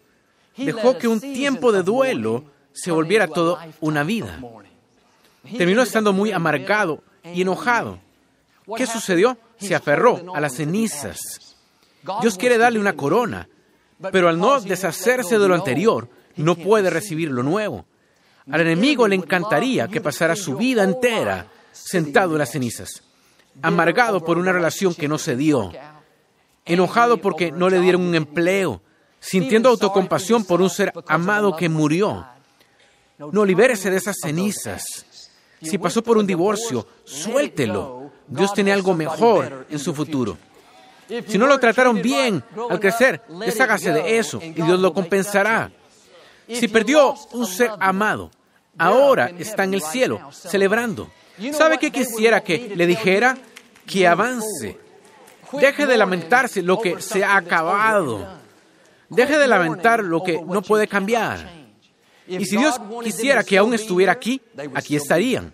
Dejó 0.56 0.96
que 0.96 1.08
un 1.08 1.20
tiempo 1.20 1.72
de 1.72 1.82
duelo 1.82 2.44
se 2.72 2.92
volviera 2.92 3.26
todo 3.26 3.58
una 3.80 4.04
vida. 4.04 4.40
Terminó 5.56 5.82
estando 5.82 6.12
muy 6.12 6.30
amargado 6.30 7.02
y 7.24 7.42
enojado. 7.42 7.98
¿Qué 8.76 8.86
sucedió? 8.86 9.36
Se 9.58 9.74
aferró 9.74 10.34
a 10.34 10.40
las 10.40 10.54
cenizas. 10.54 11.56
Dios 12.20 12.38
quiere 12.38 12.58
darle 12.58 12.78
una 12.78 12.94
corona, 12.94 13.48
pero 14.12 14.28
al 14.28 14.38
no 14.38 14.60
deshacerse 14.60 15.38
de 15.38 15.48
lo 15.48 15.54
anterior, 15.54 16.08
no 16.36 16.54
puede 16.54 16.90
recibir 16.90 17.30
lo 17.30 17.42
nuevo. 17.42 17.84
Al 18.50 18.60
enemigo 18.60 19.08
le 19.08 19.16
encantaría 19.16 19.88
que 19.88 20.00
pasara 20.00 20.36
su 20.36 20.56
vida 20.56 20.84
entera 20.84 21.48
sentado 21.72 22.32
en 22.32 22.38
las 22.38 22.52
cenizas 22.52 23.02
amargado 23.62 24.24
por 24.24 24.38
una 24.38 24.52
relación 24.52 24.94
que 24.94 25.08
no 25.08 25.18
se 25.18 25.36
dio, 25.36 25.72
enojado 26.64 27.18
porque 27.18 27.52
no 27.52 27.68
le 27.68 27.80
dieron 27.80 28.02
un 28.02 28.14
empleo, 28.14 28.82
sintiendo 29.20 29.68
autocompasión 29.68 30.44
por 30.44 30.60
un 30.60 30.70
ser 30.70 30.92
amado 31.08 31.56
que 31.56 31.68
murió. 31.68 32.26
No 33.18 33.44
libérese 33.44 33.90
de 33.90 33.96
esas 33.96 34.16
cenizas. 34.22 35.30
Si 35.62 35.78
pasó 35.78 36.02
por 36.02 36.18
un 36.18 36.26
divorcio, 36.26 36.86
suéltelo. 37.04 38.10
Dios 38.26 38.52
tiene 38.52 38.72
algo 38.72 38.94
mejor 38.94 39.66
en 39.70 39.78
su 39.78 39.94
futuro. 39.94 40.36
Si 41.28 41.38
no 41.38 41.46
lo 41.46 41.58
trataron 41.58 42.02
bien 42.02 42.42
al 42.68 42.80
crecer, 42.80 43.22
deshágase 43.40 43.92
de 43.92 44.18
eso 44.18 44.40
y 44.42 44.50
Dios 44.50 44.80
lo 44.80 44.92
compensará. 44.92 45.70
Si 46.48 46.68
perdió 46.68 47.14
un 47.32 47.46
ser 47.46 47.70
amado, 47.78 48.30
ahora 48.76 49.30
está 49.38 49.64
en 49.64 49.74
el 49.74 49.82
cielo 49.82 50.20
celebrando. 50.32 51.10
¿Sabe 51.52 51.78
qué 51.78 51.90
quisiera 51.90 52.42
que 52.42 52.72
le 52.74 52.86
dijera? 52.86 53.36
Que 53.86 54.06
avance. 54.06 54.78
Deje 55.52 55.86
de 55.86 55.96
lamentarse 55.96 56.62
lo 56.62 56.80
que 56.80 57.00
se 57.00 57.24
ha 57.24 57.36
acabado. 57.36 58.26
Deje 59.08 59.38
de 59.38 59.46
lamentar 59.46 60.02
lo 60.02 60.22
que 60.22 60.40
no 60.42 60.62
puede 60.62 60.88
cambiar. 60.88 61.38
Y 62.26 62.44
si 62.44 62.56
Dios 62.56 62.80
quisiera 63.04 63.44
que 63.44 63.58
aún 63.58 63.74
estuviera 63.74 64.12
aquí, 64.12 64.40
aquí 64.74 64.96
estarían. 64.96 65.52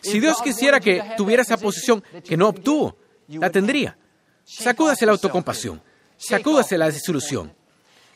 Si 0.00 0.20
Dios 0.20 0.40
quisiera 0.40 0.80
que 0.80 1.02
tuviera 1.16 1.42
esa 1.42 1.56
posición 1.56 2.02
que 2.24 2.36
no 2.36 2.48
obtuvo, 2.48 2.96
la 3.28 3.50
tendría. 3.50 3.96
Sacúdase 4.44 5.04
la 5.04 5.12
autocompasión. 5.12 5.82
Sacúdase 6.16 6.78
la 6.78 6.88
disolución. 6.88 7.52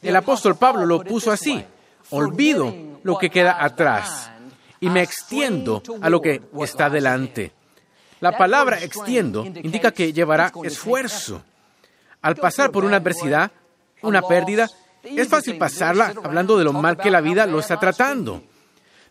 El 0.00 0.16
apóstol 0.16 0.56
Pablo 0.56 0.86
lo 0.86 1.02
puso 1.02 1.30
así. 1.30 1.62
Olvido 2.10 2.74
lo 3.02 3.18
que 3.18 3.28
queda 3.28 3.62
atrás 3.62 4.30
y 4.80 4.88
me 4.88 5.02
extiendo 5.02 5.82
a 6.00 6.10
lo 6.10 6.20
que 6.20 6.40
está 6.62 6.88
delante. 6.88 7.52
La 8.20 8.36
palabra 8.36 8.82
extiendo 8.82 9.44
indica 9.44 9.92
que 9.92 10.12
llevará 10.12 10.52
esfuerzo. 10.64 11.42
Al 12.22 12.36
pasar 12.36 12.70
por 12.70 12.84
una 12.84 12.96
adversidad, 12.96 13.50
una 14.02 14.22
pérdida, 14.22 14.68
es 15.02 15.28
fácil 15.28 15.56
pasarla 15.56 16.12
hablando 16.22 16.58
de 16.58 16.64
lo 16.64 16.72
mal 16.72 16.96
que 16.96 17.10
la 17.10 17.20
vida 17.20 17.46
lo 17.46 17.60
está 17.60 17.78
tratando. 17.78 18.42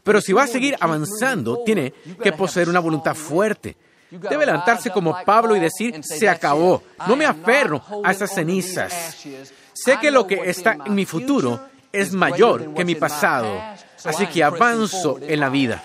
Pero 0.04 0.22
si 0.22 0.34
va 0.34 0.44
a 0.44 0.48
seguir 0.48 0.76
avanzando, 0.80 1.64
tiene 1.66 1.94
que 2.22 2.32
poseer 2.32 2.70
una 2.70 2.80
voluntad 2.80 3.16
fuerte. 3.16 3.76
Debe 4.12 4.46
levantarse 4.46 4.90
como 4.90 5.16
Pablo 5.24 5.56
y 5.56 5.60
decir, 5.60 6.04
se 6.04 6.28
acabó, 6.28 6.82
no 7.08 7.16
me 7.16 7.26
aferro 7.26 7.82
a 8.04 8.12
esas 8.12 8.34
cenizas. 8.34 9.18
Sé 9.74 9.98
que 10.00 10.10
lo 10.12 10.26
que 10.26 10.50
está 10.50 10.78
en 10.86 10.96
mi 10.96 11.06
futuro 11.06 11.60
es 11.92 12.12
mayor 12.12 12.74
que 12.74 12.86
mi 12.86 12.96
pasado. 12.96 13.60
Así 14.06 14.28
que 14.28 14.44
avanzo 14.44 15.20
en 15.22 15.40
la 15.40 15.50
vida. 15.50 15.84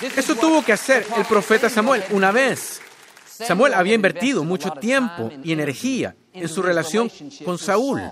Eso 0.00 0.34
tuvo 0.34 0.62
que 0.62 0.72
hacer 0.72 1.06
el 1.16 1.24
profeta 1.24 1.70
Samuel 1.70 2.04
una 2.10 2.30
vez. 2.30 2.80
Samuel 3.26 3.74
había 3.74 3.94
invertido 3.94 4.44
mucho 4.44 4.70
tiempo 4.72 5.30
y 5.42 5.52
energía 5.52 6.14
en 6.32 6.48
su 6.48 6.62
relación 6.62 7.10
con 7.44 7.58
Saúl. 7.58 8.02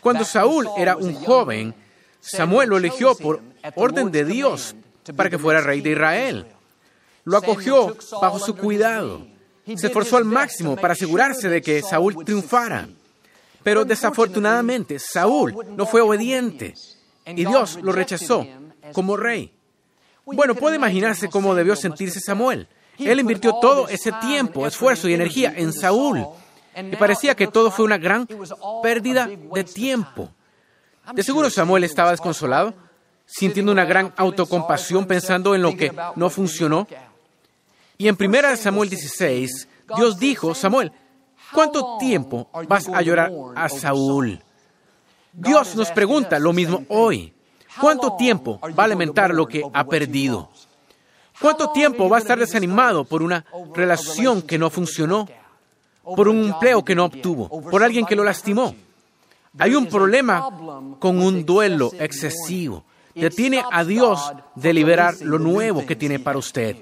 Cuando 0.00 0.24
Saúl 0.24 0.68
era 0.76 0.96
un 0.96 1.14
joven, 1.14 1.74
Samuel 2.20 2.70
lo 2.70 2.76
eligió 2.76 3.14
por 3.16 3.42
orden 3.74 4.10
de 4.10 4.24
Dios 4.24 4.74
para 5.16 5.28
que 5.28 5.38
fuera 5.38 5.60
rey 5.60 5.80
de 5.80 5.90
Israel. 5.90 6.46
Lo 7.24 7.36
acogió 7.36 7.96
bajo 8.20 8.38
su 8.38 8.54
cuidado. 8.56 9.26
Se 9.76 9.86
esforzó 9.86 10.18
al 10.18 10.24
máximo 10.24 10.76
para 10.76 10.92
asegurarse 10.92 11.48
de 11.48 11.62
que 11.62 11.82
Saúl 11.82 12.24
triunfara. 12.24 12.88
Pero 13.62 13.84
desafortunadamente 13.84 14.98
Saúl 14.98 15.54
no 15.74 15.86
fue 15.86 16.02
obediente 16.02 16.74
y 17.26 17.44
Dios 17.44 17.78
lo 17.82 17.92
rechazó 17.92 18.46
como 18.92 19.16
rey. 19.16 19.52
Bueno, 20.24 20.54
puede 20.54 20.76
imaginarse 20.76 21.28
cómo 21.28 21.54
debió 21.54 21.76
sentirse 21.76 22.20
Samuel. 22.20 22.68
Él 22.98 23.20
invirtió 23.20 23.54
todo 23.60 23.88
ese 23.88 24.12
tiempo, 24.12 24.66
esfuerzo 24.66 25.08
y 25.08 25.14
energía 25.14 25.52
en 25.56 25.72
Saúl. 25.72 26.26
y 26.76 26.96
parecía 26.96 27.34
que 27.34 27.46
todo 27.46 27.70
fue 27.70 27.84
una 27.84 27.98
gran 27.98 28.26
pérdida 28.82 29.28
de 29.28 29.64
tiempo. 29.64 30.30
De 31.12 31.22
seguro 31.22 31.50
Samuel 31.50 31.84
estaba 31.84 32.12
desconsolado, 32.12 32.74
sintiendo 33.26 33.72
una 33.72 33.84
gran 33.84 34.12
autocompasión 34.16 35.06
pensando 35.06 35.54
en 35.54 35.62
lo 35.62 35.76
que 35.76 35.92
no 36.16 36.30
funcionó. 36.30 36.86
Y 37.98 38.08
en 38.08 38.16
1 38.18 38.56
Samuel 38.56 38.88
16, 38.90 39.68
Dios 39.96 40.18
dijo, 40.18 40.54
Samuel, 40.54 40.92
¿cuánto 41.52 41.98
tiempo 41.98 42.48
vas 42.66 42.88
a 42.88 43.02
llorar 43.02 43.30
a 43.54 43.68
Saúl? 43.68 44.40
Dios 45.34 45.74
nos 45.74 45.90
pregunta 45.90 46.38
lo 46.38 46.52
mismo 46.52 46.84
hoy. 46.88 47.32
¿Cuánto 47.80 48.14
tiempo 48.16 48.60
va 48.78 48.84
a 48.84 48.88
lamentar 48.88 49.34
lo 49.34 49.46
que 49.46 49.62
ha 49.72 49.84
perdido? 49.84 50.48
¿Cuánto 51.40 51.70
tiempo 51.72 52.08
va 52.08 52.18
a 52.18 52.20
estar 52.20 52.38
desanimado 52.38 53.04
por 53.04 53.22
una 53.22 53.44
relación 53.74 54.42
que 54.42 54.58
no 54.58 54.70
funcionó? 54.70 55.28
¿Por 56.04 56.28
un 56.28 56.44
empleo 56.44 56.84
que 56.84 56.94
no 56.94 57.06
obtuvo? 57.06 57.48
¿Por 57.62 57.82
alguien 57.82 58.06
que 58.06 58.14
lo 58.14 58.22
lastimó? 58.22 58.74
Hay 59.58 59.74
un 59.74 59.86
problema 59.86 60.48
con 61.00 61.20
un 61.20 61.44
duelo 61.44 61.90
excesivo. 61.98 62.84
Detiene 63.14 63.64
a 63.70 63.84
Dios 63.84 64.32
de 64.54 64.72
liberar 64.72 65.14
lo 65.20 65.38
nuevo 65.38 65.84
que 65.84 65.96
tiene 65.96 66.18
para 66.20 66.38
usted. 66.38 66.76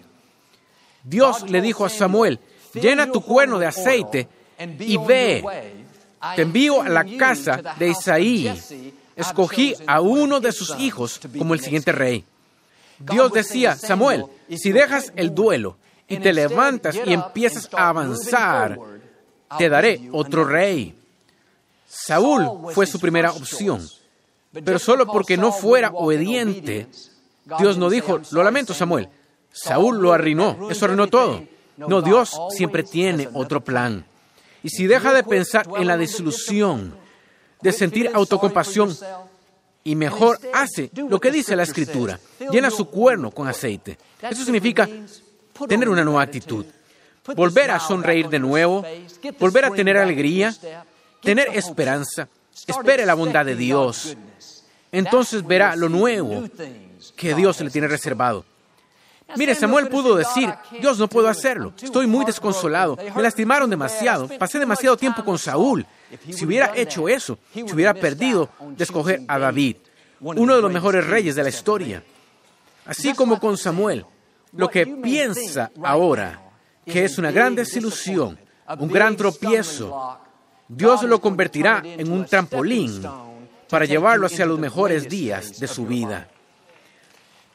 Dios 1.03 1.49
le 1.51 1.61
dijo 1.61 1.85
a 1.85 1.89
Samuel, 1.89 2.39
llena 2.75 3.11
tu 3.11 3.23
cuerno 3.23 3.59
de 3.59 3.67
aceite 3.67 4.29
y 4.79 4.99
ve. 4.99 5.43
Te 6.37 6.43
envío 6.43 6.83
a 6.83 6.89
la 6.89 7.05
casa 7.17 7.61
de 7.79 7.91
Isaí. 7.91 8.93
Escogí 9.17 9.75
a 9.87 10.01
uno 10.01 10.41
de 10.41 10.53
sus 10.53 10.79
hijos 10.79 11.21
como 11.39 11.55
el 11.55 11.61
siguiente 11.61 11.93
rey. 11.93 12.25
Dios 12.99 13.33
decía, 13.33 13.77
Samuel, 13.77 14.25
si 14.49 14.73
dejas 14.73 15.13
el 15.17 15.35
duelo 15.35 15.77
y 16.09 16.19
te 16.19 16.33
levantas 16.33 16.97
y 17.05 17.13
empiezas 17.13 17.69
a 17.73 17.89
avanzar, 17.89 18.79
te 19.59 19.69
daré 19.69 20.09
otro 20.13 20.45
rey. 20.45 20.95
Saúl 21.87 22.73
fue 22.73 22.87
su 22.87 22.99
primera 22.99 23.33
opción, 23.33 23.87
pero 24.65 24.79
solo 24.79 25.07
porque 25.07 25.37
no 25.37 25.53
fuera 25.53 25.91
obediente, 25.91 26.87
Dios 27.59 27.77
no 27.77 27.91
dijo, 27.91 28.21
lo 28.31 28.43
lamento 28.43 28.73
Samuel, 28.73 29.09
Saúl 29.53 30.01
lo 30.01 30.13
arruinó, 30.13 30.71
eso 30.71 30.87
arruinó 30.87 31.09
todo. 31.09 31.45
No, 31.77 32.01
Dios 32.01 32.39
siempre 32.51 32.83
tiene 32.83 33.29
otro 33.35 33.63
plan. 33.63 34.05
Y 34.63 34.71
si 34.71 34.87
deja 34.87 35.13
de 35.13 35.25
pensar 35.25 35.67
en 35.77 35.87
la 35.87 35.97
desilusión, 35.97 36.95
de 37.61 37.73
sentir 37.73 38.11
autocompasión, 38.13 38.97
y 39.85 39.97
mejor 39.97 40.39
hace 40.53 40.91
lo 40.95 41.21
que 41.21 41.31
dice 41.31 41.57
la 41.57 41.65
escritura, 41.65 42.19
llena 42.51 42.71
su 42.71 42.87
cuerno 42.87 43.31
con 43.31 43.49
aceite. 43.49 43.99
Eso 44.21 44.45
significa 44.45 44.89
tener 45.69 45.89
una 45.89 46.05
nueva 46.05 46.23
actitud, 46.23 46.65
volver 47.35 47.71
a 47.71 47.81
sonreír 47.81 48.29
de 48.29 48.39
nuevo, 48.39 48.85
volver 49.39 49.65
a 49.65 49.71
tener 49.71 49.97
alegría, 49.97 50.55
tener 51.21 51.49
esperanza. 51.49 52.29
Espere 52.67 53.05
la 53.07 53.15
bondad 53.15 53.45
de 53.45 53.57
Dios. 53.57 54.17
Entonces 54.93 55.45
verá 55.45 55.75
lo 55.75 55.89
nuevo 55.89 56.45
que 57.17 57.35
Dios 57.35 57.61
le 57.61 57.71
tiene 57.71 57.89
reservado. 57.89 58.45
Mire, 59.37 59.55
Samuel 59.55 59.89
pudo 59.89 60.17
decir, 60.17 60.53
Dios 60.81 60.99
no 60.99 61.09
puedo 61.09 61.29
hacerlo, 61.29 61.73
estoy 61.81 62.07
muy 62.07 62.25
desconsolado, 62.25 62.97
me 63.15 63.23
lastimaron 63.23 63.69
demasiado, 63.71 64.29
pasé 64.39 64.59
demasiado 64.59 64.97
tiempo 64.97 65.25
con 65.25 65.39
Saúl. 65.39 65.87
Si 66.31 66.45
hubiera 66.45 66.73
hecho 66.75 67.09
eso, 67.09 67.39
se 67.53 67.75
hubiera 67.75 67.95
perdido 67.95 68.51
de 68.61 68.85
escoger 68.85 69.23
a 69.29 69.39
David, 69.39 69.77
uno 70.21 70.57
de 70.57 70.63
los 70.63 70.73
mejores 70.73 71.07
reyes 71.07 71.35
de 71.35 71.43
la 71.43 71.49
historia. 71.49 72.03
Así 72.85 73.15
como 73.15 73.39
con 73.39 73.57
Samuel, 73.57 74.05
lo 74.53 74.69
que 74.69 74.87
piensa 74.87 75.71
ahora 75.83 76.41
que 76.85 77.05
es 77.05 77.19
una 77.19 77.31
gran 77.31 77.55
desilusión, 77.55 78.39
un 78.79 78.89
gran 78.89 79.17
tropiezo, 79.17 80.19
Dios 80.69 81.03
lo 81.05 81.21
convertirá 81.21 81.83
en 81.85 82.11
un 82.11 82.25
trampolín 82.25 83.03
para 83.69 83.85
llevarlo 83.85 84.27
hacia 84.27 84.47
los 84.47 84.59
mejores 84.59 85.09
días 85.09 85.59
de 85.59 85.69
su 85.69 85.87
vida. 85.87 86.29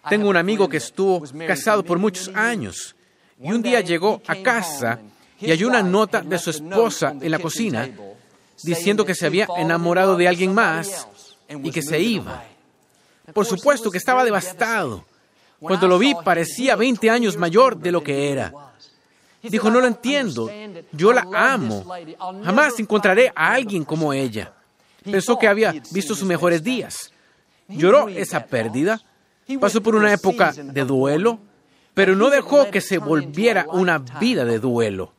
Tengo 0.10 0.30
un 0.30 0.38
amigo 0.38 0.70
que 0.70 0.78
estuvo 0.78 1.24
casado 1.48 1.84
por 1.84 1.98
muchos 2.00 2.30
años 2.34 2.96
y 3.42 3.52
un 3.52 3.62
día 3.62 3.82
llegó 3.82 4.22
a 4.28 4.36
casa 4.38 5.00
y 5.40 5.52
hay 5.52 5.64
una 5.64 5.82
nota 5.82 6.22
de 6.22 6.40
su 6.40 6.50
esposa 6.50 7.16
en 7.20 7.32
la 7.32 7.40
cocina 7.40 7.90
diciendo 8.64 9.06
que 9.06 9.16
se 9.16 9.26
había 9.26 9.48
enamorado 9.58 10.16
de 10.16 10.28
alguien 10.28 10.54
más 10.54 11.08
y 11.64 11.72
que 11.72 11.82
se 11.82 12.00
iba. 12.00 12.44
Por 13.34 13.46
supuesto 13.46 13.92
que 13.92 13.98
estaba 13.98 14.24
devastado. 14.24 15.06
Cuando 15.60 15.88
lo 15.88 15.98
vi 15.98 16.14
parecía 16.24 16.76
20 16.76 17.10
años 17.10 17.38
mayor 17.38 17.78
de 17.78 17.92
lo 17.92 18.04
que 18.04 18.32
era. 18.32 18.54
Dijo, 19.42 19.70
no 19.70 19.80
lo 19.80 19.88
entiendo, 19.88 20.50
yo 20.92 21.14
la 21.14 21.26
amo, 21.34 21.86
jamás 22.44 22.80
encontraré 22.80 23.32
a 23.36 23.54
alguien 23.54 23.86
como 23.86 24.12
ella. 24.12 24.54
Pensó 25.04 25.38
que 25.38 25.48
había 25.48 25.74
visto 25.92 26.16
sus 26.16 26.28
mejores 26.28 26.64
días. 26.64 27.12
Lloró 27.68 28.10
esa 28.10 28.46
pérdida 28.46 29.02
Pasó 29.60 29.82
por 29.82 29.96
una 29.96 30.12
época 30.12 30.52
de 30.52 30.84
duelo, 30.84 31.40
pero 31.94 32.16
no 32.16 32.30
dejó 32.30 32.70
que 32.70 32.82
se 32.82 32.98
volviera 32.98 33.66
una 33.72 34.00
vida 34.00 34.46
de 34.46 34.60
duelo. 34.60 35.14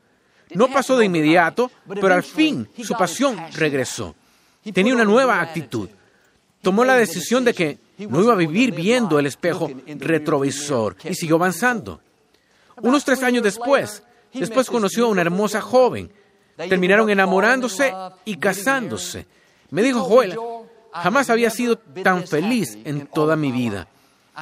No 0.55 0.69
pasó 0.69 0.97
de 0.97 1.07
inmediato, 1.07 1.71
pero 1.89 2.15
al 2.15 2.23
fin 2.23 2.69
su 2.83 2.95
pasión 2.95 3.37
regresó. 3.55 4.15
Tenía 4.73 4.95
una 4.95 5.05
nueva 5.05 5.41
actitud. 5.41 5.89
Tomó 6.63 6.85
la 6.85 6.97
decisión 6.97 7.45
de 7.45 7.55
que 7.55 7.79
no 7.99 8.23
iba 8.23 8.33
a 8.33 8.37
vivir 8.37 8.73
viendo 8.75 9.19
el 9.19 9.27
espejo 9.27 9.71
retrovisor 9.87 10.97
y 11.05 11.15
siguió 11.15 11.37
avanzando. 11.37 12.01
Unos 12.83 13.05
tres 13.05 13.23
años 13.23 13.43
después, 13.43 14.03
después 14.33 14.69
conoció 14.69 15.07
a 15.07 15.09
una 15.09 15.23
hermosa 15.23 15.61
joven. 15.61 16.11
Terminaron 16.57 17.09
enamorándose 17.11 17.93
y 18.25 18.37
casándose. 18.37 19.27
Me 19.71 19.83
dijo 19.83 20.01
Joel, 20.01 20.37
jamás 20.93 21.31
había 21.31 21.51
sido 21.51 21.79
tan 21.79 22.27
feliz 22.27 22.79
en 22.85 23.07
toda 23.07 23.37
mi 23.37 23.53
vida. 23.53 23.89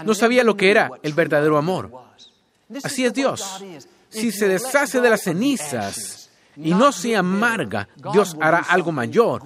No 0.04 0.14
sabía 0.14 0.44
lo 0.44 0.56
que 0.56 0.70
era 0.70 0.90
el 1.02 1.12
verdadero 1.14 1.56
amor. 1.56 1.90
Así 2.82 3.04
es 3.04 3.14
Dios. 3.14 3.62
Si 4.08 4.32
se 4.32 4.48
deshace 4.48 5.00
de 5.00 5.10
las 5.10 5.22
cenizas 5.22 6.30
y 6.56 6.72
no 6.72 6.92
se 6.92 7.16
amarga, 7.16 7.88
Dios 8.12 8.36
hará 8.40 8.58
algo 8.58 8.92
mayor 8.92 9.42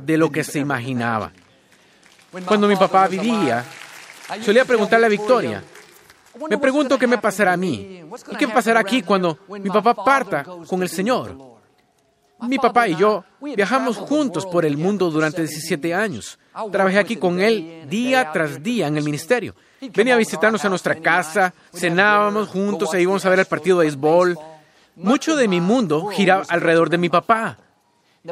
de 0.00 0.16
lo 0.16 0.30
que 0.30 0.44
se 0.44 0.58
imaginaba. 0.58 1.32
Cuando 2.44 2.68
mi 2.68 2.76
papá 2.76 3.08
vivía, 3.08 3.64
solía 4.42 4.64
preguntarle 4.64 5.06
a 5.06 5.10
Victoria, 5.10 5.62
me 6.50 6.58
pregunto 6.58 6.98
qué 6.98 7.06
me 7.06 7.18
pasará 7.18 7.54
a 7.54 7.56
mí 7.56 8.02
y 8.30 8.36
qué 8.36 8.48
pasará 8.48 8.80
aquí 8.80 9.02
cuando 9.02 9.38
mi 9.48 9.70
papá 9.70 9.94
parta 9.94 10.44
con 10.44 10.82
el 10.82 10.88
Señor. 10.88 11.56
Mi 12.40 12.58
papá 12.58 12.88
y 12.88 12.96
yo 12.96 13.24
viajamos 13.40 13.96
juntos 13.96 14.44
por 14.46 14.64
el 14.64 14.76
mundo 14.76 15.10
durante 15.10 15.42
17 15.42 15.94
años. 15.94 16.38
Trabajé 16.72 16.98
aquí 16.98 17.16
con 17.16 17.40
él 17.40 17.86
día 17.88 18.32
tras 18.32 18.62
día 18.62 18.86
en 18.86 18.96
el 18.96 19.04
ministerio. 19.04 19.54
Venía 19.94 20.14
a 20.14 20.18
visitarnos 20.18 20.64
a 20.64 20.68
nuestra 20.70 20.94
casa, 20.96 21.52
cenábamos 21.74 22.48
juntos 22.48 22.92
e 22.94 23.02
íbamos 23.02 23.24
a 23.26 23.30
ver 23.30 23.40
el 23.40 23.46
partido 23.46 23.78
de 23.78 23.86
béisbol. 23.86 24.38
Mucho 24.96 25.36
de 25.36 25.48
mi 25.48 25.60
mundo 25.60 26.06
giraba 26.06 26.44
alrededor 26.48 26.88
de 26.88 26.98
mi 26.98 27.10
papá. 27.10 27.58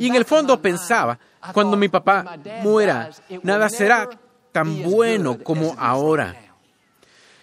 Y 0.00 0.08
en 0.08 0.14
el 0.14 0.24
fondo 0.24 0.60
pensaba, 0.60 1.18
cuando 1.52 1.76
mi 1.76 1.88
papá 1.88 2.38
muera, 2.62 3.10
nada 3.42 3.68
será 3.68 4.08
tan 4.52 4.82
bueno 4.82 5.38
como 5.42 5.74
ahora. 5.78 6.34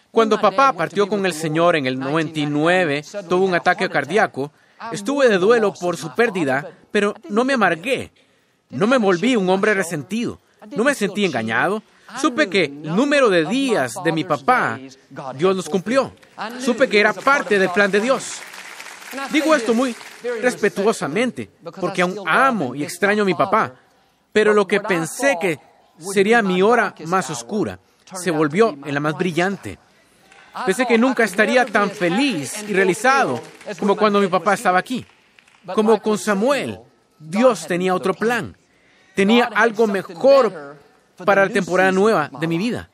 Cuando 0.10 0.41
papá 0.41 0.74
partió 0.74 1.08
con 1.08 1.26
el 1.26 1.34
Señor 1.34 1.76
en 1.76 1.86
el 1.86 2.00
99, 2.00 3.04
tuvo 3.30 3.46
un 3.46 3.54
ataque 3.54 3.88
cardíaco, 3.88 4.52
estuve 4.91 5.30
de 5.30 5.38
duelo 5.38 5.74
por 5.74 5.96
su 5.96 6.13
pérdida, 6.15 6.70
pero 6.91 7.13
no 7.30 7.46
me 7.46 7.54
amargué. 7.54 8.12
No 8.72 8.88
me 8.88 8.98
volví 8.98 9.36
un 9.36 9.50
hombre 9.50 9.74
resentido. 9.74 10.39
No 10.69 10.84
me 10.84 10.93
sentí 10.93 11.26
engañado. 11.26 11.82
Supe 12.19 12.50
que 12.50 12.65
el 12.65 12.95
número 12.95 13.30
de 13.30 13.45
días 13.45 13.95
de 14.04 14.12
mi 14.12 14.24
papá, 14.24 14.80
Dios 15.36 15.56
los 15.56 15.69
cumplió. 15.69 16.13
Supe 16.60 16.88
que 16.89 17.00
era 17.00 17.13
parte 17.13 17.58
del 17.58 17.69
plan 17.69 17.89
de 17.89 18.02
Dios. 18.02 18.41
Digo 19.32 19.56
esto 19.56 19.74
muy 19.74 19.95
respetuosamente, 20.41 21.50
porque 21.80 22.02
aún 22.02 22.24
amo 22.28 22.76
y 22.76 22.84
extraño 22.84 23.24
a 23.24 23.26
mi 23.26 23.34
papá. 23.34 23.74
Pero 24.32 24.54
lo 24.54 24.67
que 24.67 24.80
pensé 24.80 25.38
que 25.39 25.60
sería 26.13 26.41
mi 26.41 26.62
hora 26.62 26.95
más 27.06 27.30
oscura, 27.30 27.80
se 28.13 28.32
volvió 28.32 28.78
en 28.86 28.93
la 28.93 29.00
más 29.00 29.17
brillante. 29.17 29.80
Pensé 30.65 30.86
que 30.86 30.97
nunca 30.97 31.24
estaría 31.24 31.65
tan 31.65 31.89
feliz 31.89 32.63
y 32.67 32.74
realizado 32.74 33.39
como 33.80 33.95
cuando 33.95 34.19
mi 34.19 34.28
papá 34.28 34.54
estaba 34.54 34.80
aquí. 34.80 35.06
Como 35.74 36.02
con 36.02 36.17
Samuel, 36.17 36.80
Dios 37.19 37.67
tenía 37.67 37.95
otro 37.95 38.13
plan. 38.13 38.56
Tenía 39.15 39.45
algo 39.45 39.88
mejor 39.88 40.78
para 41.26 41.45
la 41.45 41.52
temporada 41.52 41.91
nueva 41.91 42.30
de 42.39 42.47
mi 42.47 42.58
vida. 42.58 42.89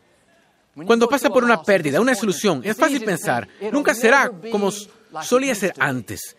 Cuando 0.85 1.09
pasa 1.09 1.29
por 1.29 1.43
una 1.43 1.63
pérdida, 1.63 1.99
una 1.99 2.13
solución, 2.13 2.61
es 2.63 2.77
fácil 2.77 3.03
pensar, 3.03 3.47
nunca 3.71 3.95
será 3.95 4.31
como 4.51 4.71
solía 5.23 5.55
ser 5.55 5.73
antes. 5.79 6.35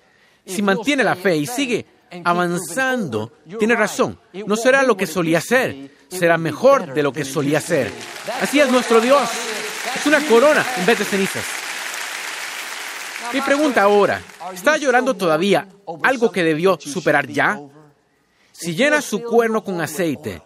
Si 0.46 0.62
mantiene 0.62 1.02
la 1.02 1.16
fe 1.16 1.36
y 1.36 1.46
sigue 1.46 1.84
avanzando, 2.24 3.32
tiene 3.58 3.74
razón, 3.74 4.18
no 4.46 4.56
será 4.56 4.82
lo 4.82 4.96
que 4.96 5.06
solía 5.06 5.40
ser, 5.40 5.90
será 6.08 6.38
mejor 6.38 6.94
de 6.94 7.02
lo 7.02 7.12
que 7.12 7.24
solía 7.24 7.60
ser. 7.60 7.92
Así 8.40 8.60
es 8.60 8.70
nuestro 8.70 9.00
Dios, 9.00 9.28
es 9.94 10.06
una 10.06 10.20
corona 10.26 10.64
en 10.76 10.86
vez 10.86 10.98
de 10.98 11.04
cenizas. 11.04 11.44
Mi 13.32 13.40
pregunta 13.40 13.82
ahora, 13.82 14.22
¿está 14.54 14.76
llorando 14.76 15.14
todavía 15.14 15.66
algo 16.02 16.30
que 16.30 16.44
debió 16.44 16.78
superar 16.80 17.26
ya? 17.26 17.60
Si 18.61 18.75
llena 18.75 19.01
su 19.01 19.23
cuerno 19.23 19.62
con 19.62 19.81
aceite, 19.81 20.42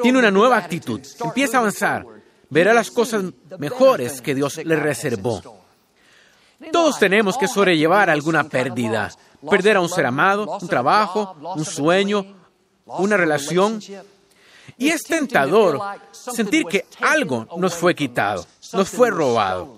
tiene 0.00 0.18
una 0.18 0.30
nueva 0.30 0.56
actitud, 0.56 1.02
empieza 1.22 1.58
a 1.58 1.60
avanzar, 1.60 2.06
verá 2.48 2.72
las 2.72 2.90
cosas 2.90 3.24
mejores 3.58 4.22
que 4.22 4.34
Dios 4.34 4.56
le 4.64 4.74
reservó. 4.76 5.42
Todos 6.72 6.98
tenemos 6.98 7.36
que 7.36 7.46
sobrellevar 7.48 8.08
alguna 8.08 8.44
pérdida, 8.44 9.10
perder 9.50 9.76
a 9.76 9.80
un 9.82 9.90
ser 9.90 10.06
amado, 10.06 10.58
un 10.62 10.66
trabajo, 10.66 11.36
un 11.54 11.66
sueño, 11.66 12.24
una 12.86 13.18
relación. 13.18 13.82
Y 14.78 14.88
es 14.88 15.02
tentador 15.02 15.78
sentir 16.10 16.64
que 16.64 16.86
algo 17.02 17.46
nos 17.58 17.74
fue 17.74 17.94
quitado, 17.94 18.46
nos 18.72 18.88
fue 18.88 19.10
robado. 19.10 19.76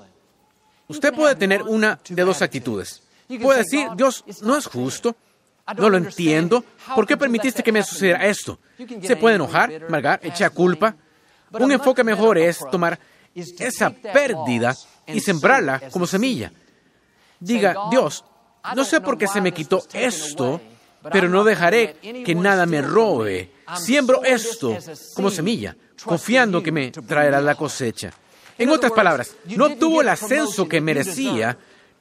Usted 0.86 1.12
puede 1.12 1.34
tener 1.34 1.64
una 1.64 1.98
de 2.08 2.22
dos 2.22 2.40
actitudes. 2.40 3.02
Puede 3.42 3.64
decir, 3.64 3.88
Dios 3.96 4.24
no 4.42 4.56
es 4.56 4.66
justo, 4.66 5.16
no 5.76 5.88
lo 5.88 5.96
entiendo, 5.96 6.64
¿por 6.94 7.06
qué 7.06 7.16
permitiste 7.16 7.62
que 7.62 7.72
me 7.72 7.82
sucediera 7.82 8.26
esto? 8.26 8.58
Se 9.02 9.16
puede 9.16 9.36
enojar, 9.36 9.84
amargar, 9.88 10.20
echar 10.22 10.50
culpa. 10.52 10.94
Un 11.52 11.72
enfoque 11.72 12.04
mejor 12.04 12.36
es 12.36 12.58
tomar 12.70 12.98
esa 13.34 13.90
pérdida 13.90 14.76
y 15.06 15.20
sembrarla 15.20 15.80
como 15.90 16.06
semilla. 16.06 16.52
Diga, 17.40 17.76
Dios, 17.90 18.24
no 18.74 18.84
sé 18.84 19.00
por 19.00 19.18
qué 19.18 19.26
se 19.26 19.40
me 19.40 19.52
quitó 19.52 19.84
esto, 19.92 20.60
pero 21.12 21.28
no 21.28 21.44
dejaré 21.44 21.96
que 22.24 22.34
nada 22.34 22.66
me 22.66 22.82
robe. 22.82 23.50
Siembro 23.76 24.22
esto 24.24 24.76
como 25.14 25.30
semilla, 25.30 25.76
confiando 26.04 26.62
que 26.62 26.72
me 26.72 26.90
traerá 26.90 27.40
la 27.40 27.54
cosecha. 27.54 28.12
En 28.56 28.68
otras 28.70 28.92
palabras, 28.92 29.34
no 29.56 29.76
tuvo 29.76 30.00
el 30.00 30.08
ascenso 30.08 30.68
que 30.68 30.80
merecía, 30.80 31.56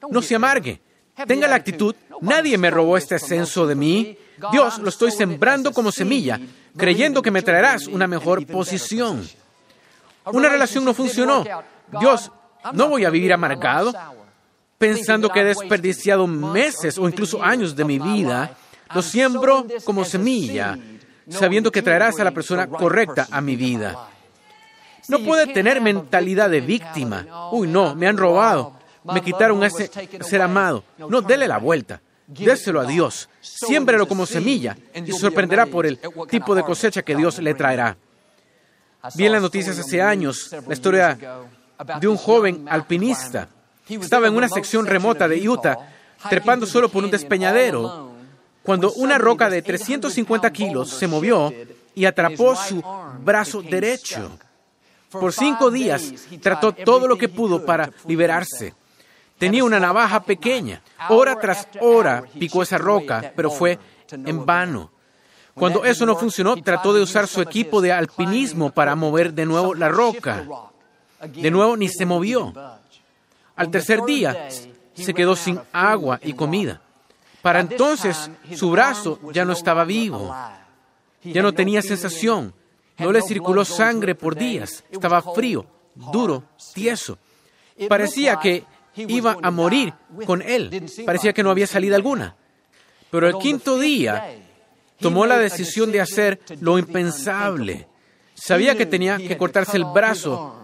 no 0.09 0.21
se 0.21 0.35
amargue. 0.35 0.81
Tenga 1.27 1.47
la 1.47 1.55
actitud, 1.55 1.95
nadie 2.21 2.57
me 2.57 2.71
robó 2.71 2.97
este 2.97 3.15
ascenso 3.15 3.67
de 3.67 3.75
mí. 3.75 4.17
Dios 4.51 4.79
lo 4.79 4.89
estoy 4.89 5.11
sembrando 5.11 5.71
como 5.71 5.91
semilla, 5.91 6.39
creyendo 6.75 7.21
que 7.21 7.31
me 7.31 7.43
traerás 7.43 7.87
una 7.87 8.07
mejor 8.07 8.45
posición. 8.47 9.27
Una 10.25 10.49
relación 10.49 10.83
no 10.83 10.93
funcionó. 10.93 11.43
Dios, 11.99 12.31
no 12.73 12.89
voy 12.89 13.05
a 13.05 13.09
vivir 13.09 13.31
amargado, 13.31 13.93
pensando 14.77 15.29
que 15.29 15.41
he 15.41 15.45
desperdiciado 15.45 16.25
meses 16.25 16.97
o 16.97 17.07
incluso 17.07 17.43
años 17.43 17.75
de 17.75 17.85
mi 17.85 17.99
vida. 17.99 18.55
Lo 18.93 19.01
siembro 19.01 19.67
como 19.85 20.03
semilla, 20.05 20.77
sabiendo 21.29 21.71
que 21.71 21.81
traerás 21.81 22.19
a 22.19 22.23
la 22.23 22.31
persona 22.31 22.67
correcta 22.67 23.27
a 23.29 23.39
mi 23.39 23.55
vida. 23.55 24.09
No 25.09 25.19
puede 25.19 25.47
tener 25.47 25.79
mentalidad 25.81 26.49
de 26.49 26.61
víctima. 26.61 27.49
Uy, 27.51 27.67
no, 27.67 27.93
me 27.95 28.07
han 28.07 28.17
robado. 28.17 28.82
Me 29.03 29.21
quitaron 29.21 29.61
a 29.63 29.67
ese 29.67 29.89
ser 30.21 30.41
amado. 30.41 30.83
No, 30.97 31.21
dele 31.21 31.47
la 31.47 31.57
vuelta. 31.57 32.01
Déselo 32.27 32.81
a 32.81 32.85
Dios. 32.85 33.29
Siémbrelo 33.41 34.07
como 34.07 34.25
semilla 34.25 34.77
y 34.93 35.11
sorprenderá 35.11 35.65
por 35.65 35.85
el 35.85 35.99
tipo 36.29 36.55
de 36.55 36.63
cosecha 36.63 37.01
que 37.01 37.15
Dios 37.15 37.39
le 37.39 37.53
traerá. 37.53 37.97
Vi 39.15 39.25
en 39.25 39.33
las 39.33 39.41
noticias 39.41 39.77
hace 39.77 40.01
años 40.01 40.55
la 40.65 40.73
historia 40.73 41.17
de 41.99 42.07
un 42.07 42.17
joven 42.17 42.65
alpinista. 42.69 43.49
Estaba 43.87 44.27
en 44.27 44.35
una 44.35 44.47
sección 44.47 44.85
remota 44.85 45.27
de 45.27 45.47
Utah, 45.47 45.77
trepando 46.29 46.65
solo 46.65 46.87
por 46.89 47.03
un 47.03 47.11
despeñadero, 47.11 48.11
cuando 48.63 48.93
una 48.93 49.17
roca 49.17 49.49
de 49.49 49.61
350 49.61 50.51
kilos 50.51 50.89
se 50.89 51.07
movió 51.07 51.53
y 51.93 52.05
atrapó 52.05 52.55
su 52.55 52.81
brazo 53.19 53.61
derecho. 53.61 54.31
Por 55.11 55.33
cinco 55.33 55.69
días 55.69 56.13
trató 56.41 56.71
todo 56.71 57.07
lo 57.07 57.17
que 57.17 57.29
pudo 57.29 57.65
para 57.65 57.91
liberarse. 58.07 58.73
Tenía 59.43 59.65
una 59.65 59.77
navaja 59.77 60.23
pequeña. 60.23 60.81
Hora 61.09 61.37
tras 61.37 61.67
hora 61.81 62.23
picó 62.39 62.63
esa 62.63 62.77
roca, 62.77 63.33
pero 63.35 63.51
fue 63.51 63.77
en 64.09 64.45
vano. 64.45 64.89
Cuando 65.53 65.83
eso 65.83 66.05
no 66.05 66.15
funcionó, 66.15 66.55
trató 66.55 66.93
de 66.93 67.01
usar 67.01 67.27
su 67.27 67.41
equipo 67.41 67.81
de 67.81 67.91
alpinismo 67.91 68.71
para 68.71 68.95
mover 68.95 69.33
de 69.33 69.45
nuevo 69.45 69.73
la 69.73 69.89
roca. 69.89 70.45
De 71.27 71.51
nuevo 71.51 71.75
ni 71.75 71.89
se 71.89 72.05
movió. 72.05 72.53
Al 73.57 73.69
tercer 73.69 74.03
día 74.05 74.47
se 74.93 75.13
quedó 75.13 75.35
sin 75.35 75.59
agua 75.73 76.21
y 76.23 76.31
comida. 76.31 76.79
Para 77.41 77.59
entonces 77.59 78.31
su 78.55 78.71
brazo 78.71 79.19
ya 79.33 79.43
no 79.43 79.51
estaba 79.51 79.83
vivo. 79.83 80.33
Ya 81.21 81.41
no 81.41 81.51
tenía 81.51 81.81
sensación. 81.81 82.53
No 82.97 83.11
le 83.11 83.21
circuló 83.21 83.65
sangre 83.65 84.15
por 84.15 84.35
días. 84.35 84.85
Estaba 84.89 85.21
frío, 85.21 85.65
duro, 85.95 86.43
tieso. 86.73 87.17
Parecía 87.89 88.39
que 88.39 88.63
iba 88.95 89.37
a 89.41 89.51
morir 89.51 89.93
con 90.25 90.41
él. 90.41 90.85
Parecía 91.05 91.33
que 91.33 91.43
no 91.43 91.51
había 91.51 91.67
salida 91.67 91.95
alguna. 91.95 92.35
Pero 93.09 93.27
el 93.27 93.37
quinto 93.37 93.79
día 93.79 94.35
tomó 94.99 95.25
la 95.25 95.37
decisión 95.37 95.91
de 95.91 96.01
hacer 96.01 96.39
lo 96.59 96.77
impensable. 96.79 97.87
Sabía 98.33 98.75
que 98.75 98.85
tenía 98.85 99.17
que 99.17 99.37
cortarse 99.37 99.77
el 99.77 99.85
brazo 99.85 100.55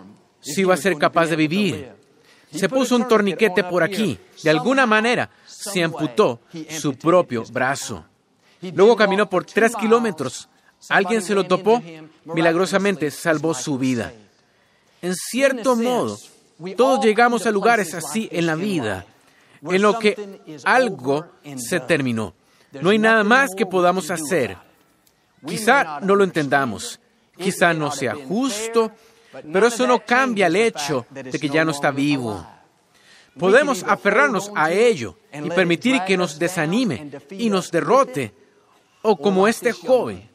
si 0.41 0.61
iba 0.61 0.73
a 0.73 0.77
ser 0.77 0.97
capaz 0.97 1.27
de 1.27 1.35
vivir. 1.35 1.91
Se 2.51 2.67
puso 2.67 2.95
un 2.95 3.07
torniquete 3.07 3.63
por 3.63 3.83
aquí. 3.83 4.17
De 4.43 4.49
alguna 4.49 4.85
manera 4.85 5.29
se 5.45 5.83
amputó 5.83 6.41
su 6.69 6.95
propio 6.95 7.43
brazo. 7.51 8.05
Luego 8.61 8.95
caminó 8.95 9.29
por 9.29 9.45
tres 9.45 9.75
kilómetros 9.75 10.49
Alguien 10.87 11.21
se 11.21 11.35
lo 11.35 11.45
topó, 11.45 11.81
milagrosamente 12.25 13.11
salvó 13.11 13.53
su 13.53 13.77
vida. 13.77 14.13
En 15.01 15.13
cierto 15.15 15.75
modo, 15.75 16.17
todos 16.75 17.03
llegamos 17.03 17.45
a 17.45 17.51
lugares 17.51 17.93
así 17.93 18.27
en 18.31 18.45
la 18.45 18.55
vida, 18.55 19.05
en 19.61 19.81
lo 19.81 19.97
que 19.97 20.41
algo 20.63 21.25
se 21.57 21.79
terminó. 21.79 22.33
No 22.81 22.89
hay 22.89 22.99
nada 22.99 23.23
más 23.23 23.49
que 23.55 23.65
podamos 23.65 24.11
hacer. 24.11 24.57
Quizá 25.45 25.99
no 26.01 26.15
lo 26.15 26.23
entendamos, 26.23 26.99
quizá 27.37 27.73
no 27.73 27.91
sea 27.91 28.15
justo, 28.15 28.91
pero 29.51 29.67
eso 29.67 29.87
no 29.87 30.03
cambia 30.05 30.47
el 30.47 30.55
hecho 30.55 31.05
de 31.09 31.39
que 31.39 31.49
ya 31.49 31.63
no 31.63 31.71
está 31.71 31.91
vivo. 31.91 32.45
Podemos 33.37 33.83
aferrarnos 33.83 34.51
a 34.55 34.71
ello 34.71 35.17
y 35.31 35.49
permitir 35.49 36.01
que 36.05 36.17
nos 36.17 36.37
desanime 36.37 37.09
y 37.31 37.49
nos 37.49 37.71
derrote, 37.71 38.33
o 39.01 39.15
como 39.15 39.47
este 39.47 39.71
joven, 39.71 40.29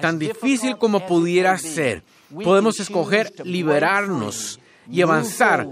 tan 0.00 0.18
difícil 0.18 0.76
como 0.76 1.06
pudiera 1.06 1.56
ser, 1.58 2.02
podemos 2.42 2.80
escoger 2.80 3.32
liberarnos 3.44 4.59
y 4.90 5.02
avanzar 5.02 5.66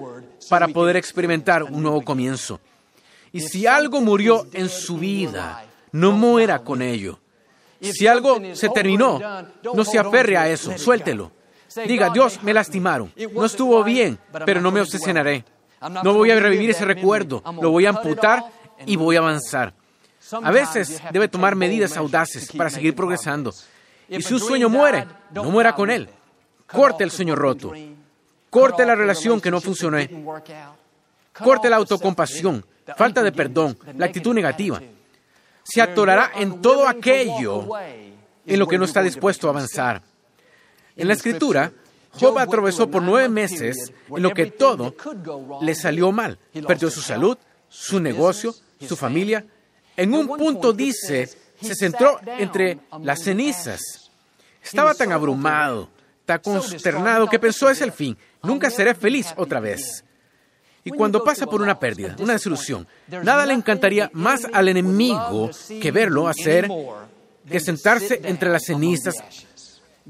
para 0.48 0.68
poder 0.68 0.96
experimentar 0.96 1.64
un 1.64 1.82
nuevo 1.82 2.02
comienzo. 2.02 2.60
Y 3.32 3.40
si 3.40 3.66
algo 3.66 4.00
murió 4.00 4.46
en 4.52 4.68
su 4.68 4.98
vida, 4.98 5.64
no 5.92 6.12
muera 6.12 6.60
con 6.60 6.82
ello. 6.82 7.18
Si 7.80 8.06
algo 8.06 8.40
se 8.54 8.68
terminó, 8.70 9.20
no 9.74 9.84
se 9.84 9.98
aferre 9.98 10.36
a 10.36 10.48
eso, 10.48 10.76
suéltelo. 10.76 11.30
Diga, 11.86 12.10
Dios, 12.10 12.42
me 12.42 12.54
lastimaron, 12.54 13.12
no 13.32 13.44
estuvo 13.44 13.84
bien, 13.84 14.18
pero 14.44 14.60
no 14.60 14.70
me 14.70 14.80
obsesionaré. 14.80 15.44
No 16.02 16.14
voy 16.14 16.30
a 16.30 16.40
revivir 16.40 16.70
ese 16.70 16.84
recuerdo, 16.84 17.42
lo 17.60 17.70
voy 17.70 17.86
a 17.86 17.90
amputar 17.90 18.44
y 18.86 18.96
voy 18.96 19.16
a 19.16 19.20
avanzar. 19.20 19.74
A 20.42 20.50
veces 20.50 21.00
debe 21.12 21.28
tomar 21.28 21.54
medidas 21.54 21.96
audaces 21.96 22.50
para 22.52 22.70
seguir 22.70 22.94
progresando. 22.94 23.52
Y 24.08 24.20
si 24.22 24.34
un 24.34 24.40
sueño 24.40 24.68
muere, 24.68 25.06
no 25.32 25.44
muera 25.44 25.74
con 25.74 25.90
él. 25.90 26.08
Corte 26.66 27.04
el 27.04 27.10
sueño 27.10 27.34
roto. 27.34 27.72
Corte 28.50 28.86
la 28.86 28.94
relación 28.94 29.40
que 29.40 29.50
no 29.50 29.60
funcionó. 29.60 29.98
Corte 31.32 31.70
la 31.70 31.76
autocompasión, 31.76 32.64
falta 32.96 33.22
de 33.22 33.32
perdón, 33.32 33.78
la 33.96 34.06
actitud 34.06 34.34
negativa. 34.34 34.80
Se 35.62 35.80
atorará 35.80 36.32
en 36.36 36.60
todo 36.62 36.88
aquello 36.88 37.68
en 38.46 38.58
lo 38.58 38.66
que 38.66 38.78
no 38.78 38.84
está 38.84 39.02
dispuesto 39.02 39.46
a 39.46 39.50
avanzar. 39.50 40.02
En 40.96 41.06
la 41.06 41.14
escritura, 41.14 41.70
Job 42.18 42.38
atravesó 42.38 42.90
por 42.90 43.02
nueve 43.02 43.28
meses 43.28 43.92
en 44.08 44.22
lo 44.22 44.30
que 44.30 44.46
todo 44.46 44.94
le 45.60 45.74
salió 45.74 46.10
mal. 46.10 46.38
Perdió 46.66 46.90
su 46.90 47.02
salud, 47.02 47.36
su 47.68 48.00
negocio, 48.00 48.54
su 48.86 48.96
familia. 48.96 49.44
En 49.96 50.14
un 50.14 50.26
punto 50.26 50.72
dice 50.72 51.28
se 51.60 51.74
centró 51.74 52.20
entre 52.38 52.78
las 53.02 53.22
cenizas. 53.22 53.80
Estaba 54.62 54.94
tan 54.94 55.12
abrumado, 55.12 55.88
tan 56.24 56.40
consternado, 56.40 57.28
que 57.28 57.38
pensó 57.38 57.68
es 57.68 57.80
el 57.80 57.92
fin. 57.92 58.16
Nunca 58.42 58.70
seré 58.70 58.94
feliz 58.94 59.34
otra 59.36 59.60
vez. 59.60 60.04
Y 60.84 60.90
cuando 60.90 61.22
pasa 61.22 61.46
por 61.46 61.60
una 61.60 61.78
pérdida, 61.78 62.16
una 62.18 62.34
desilusión, 62.34 62.86
nada 63.08 63.44
le 63.44 63.52
encantaría 63.52 64.10
más 64.14 64.46
al 64.52 64.68
enemigo 64.68 65.50
que 65.80 65.90
verlo 65.90 66.28
hacer 66.28 66.68
que 67.48 67.60
sentarse 67.60 68.20
entre 68.24 68.50
las 68.50 68.64
cenizas, 68.64 69.14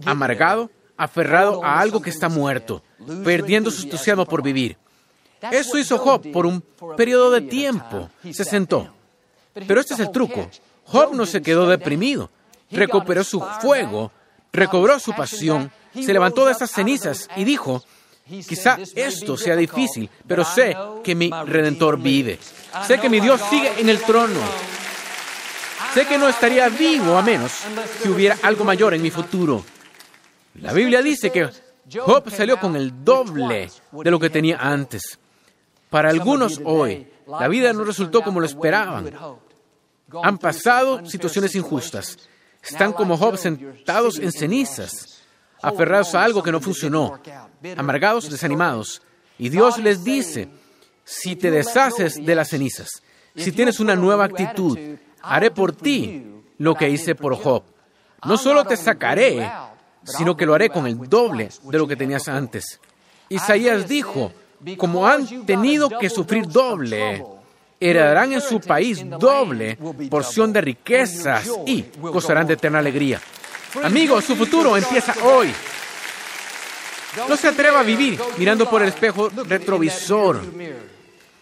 amargado, 0.05 0.71
aferrado 0.97 1.65
a 1.65 1.81
algo 1.81 2.01
que 2.01 2.11
está 2.11 2.29
muerto, 2.29 2.83
perdiendo 3.25 3.71
su 3.71 3.85
entusiasmo 3.85 4.27
por 4.27 4.43
vivir. 4.43 4.77
Eso 5.51 5.79
hizo 5.79 5.99
Job 5.99 6.31
por 6.33 6.47
un 6.47 6.63
periodo 6.97 7.31
de 7.31 7.43
tiempo. 7.43 8.11
Se 8.33 8.45
sentó. 8.45 8.93
Pero 9.55 9.81
este 9.81 9.95
es 9.95 10.01
el 10.01 10.11
truco. 10.11 10.49
Job 10.85 11.15
no 11.15 11.27
se 11.27 11.43
quedó 11.43 11.69
deprimido, 11.69 12.31
recuperó 12.71 13.23
su 13.23 13.41
fuego, 13.61 14.11
recobró 14.53 14.99
su 14.99 15.13
pasión, 15.13 15.71
se 15.95 16.13
levantó 16.13 16.47
de 16.47 16.53
esas 16.53 16.71
cenizas 16.71 17.29
y 17.37 17.45
dijo, 17.45 17.83
Quizá 18.29 18.79
esto 18.95 19.37
sea 19.37 19.57
difícil, 19.57 20.09
pero 20.27 20.45
sé 20.45 20.77
que 21.03 21.15
mi 21.15 21.31
Redentor 21.31 21.99
vive. 21.99 22.39
Sé 22.87 22.99
que 22.99 23.09
mi 23.09 23.21
Dios 23.21 23.41
sigue 23.49 23.81
en 23.81 23.89
el 23.89 24.01
trono. 24.03 24.41
Sé 25.95 26.07
que 26.07 26.19
no 26.19 26.29
estaría 26.29 26.69
vivo 26.69 27.17
a 27.17 27.23
menos 27.23 27.53
que 28.03 28.11
hubiera 28.11 28.37
algo 28.43 28.65
mayor 28.65 28.93
en 28.93 29.03
mi 29.03 29.11
futuro. 29.11 29.65
La 30.61 30.73
Biblia 30.73 31.01
dice 31.01 31.31
que 31.31 31.49
Job 31.91 32.31
salió 32.31 32.61
con 32.61 32.77
el 32.77 33.05
doble 33.05 33.71
de 33.93 34.11
lo 34.11 34.21
que 34.21 34.29
tenía 34.29 34.59
antes. 34.59 35.19
Para 35.89 36.11
algunos 36.11 36.61
hoy, 36.65 37.09
la 37.27 37.49
vida 37.49 37.73
no 37.73 37.85
resultó 37.85 38.23
como 38.23 38.41
lo 38.41 38.47
esperaban. 38.47 39.11
Han 40.23 40.39
pasado 40.39 41.07
situaciones 41.07 41.55
injustas. 41.55 42.19
Están 42.63 42.93
como 42.93 43.17
Job 43.17 43.39
sentados 43.39 44.19
en 44.19 44.33
cenizas, 44.33 45.18
aferrados 45.63 46.15
a 46.15 46.25
algo 46.25 46.43
que 46.43 46.53
no 46.53 46.61
funcionó, 46.61 47.21
amargados, 47.77 48.31
desanimados. 48.31 49.03
Y 49.39 49.49
Dios 49.49 49.79
les 49.79 50.05
dice, 50.05 50.49
si 51.05 51.37
te 51.37 51.51
deshaces 51.51 52.17
de 52.25 52.35
las 52.35 52.49
cenizas, 52.49 53.03
si 53.37 53.53
tienes 53.53 53.81
una 53.81 53.95
nueva 53.95 54.25
actitud, 54.25 54.79
haré 55.23 55.51
por 55.51 55.73
ti 55.73 56.25
lo 56.59 56.75
que 56.75 56.89
hice 56.91 57.15
por 57.15 57.37
Job. 57.37 57.63
No 58.25 58.37
solo 58.37 58.65
te 58.65 58.77
sacaré, 58.77 59.51
sino 60.05 60.37
que 60.37 60.47
lo 60.47 60.55
haré 60.55 60.71
con 60.71 60.87
el 60.87 60.99
doble 61.09 61.49
de 61.63 61.79
lo 61.79 61.87
que 61.87 61.97
tenías 61.97 62.29
antes. 62.29 62.81
Isaías 63.29 63.87
dijo, 63.87 64.33
como 64.77 65.07
han 65.07 65.47
tenido 65.47 65.89
que 65.89 66.11
sufrir 66.11 66.49
doble, 66.49 67.25
heredarán 67.79 68.33
en 68.33 68.41
su 68.41 68.61
país 68.61 69.05
doble 69.19 69.79
porción 70.11 70.53
de 70.53 70.61
riquezas 70.61 71.49
y 71.67 71.85
gozarán 72.01 72.47
de 72.47 72.55
eterna 72.55 72.81
alegría. 72.81 73.21
Amigos, 73.83 74.25
su 74.25 74.37
futuro 74.37 74.77
empieza 74.77 75.15
hoy. 75.23 75.53
No 77.29 77.37
se 77.37 77.49
atreva 77.49 77.81
a 77.81 77.85
vivir 77.85 78.21
mirando 78.37 78.69
por 78.69 78.83
el 78.83 78.89
espejo 78.89 79.29
retrovisor. 79.31 80.41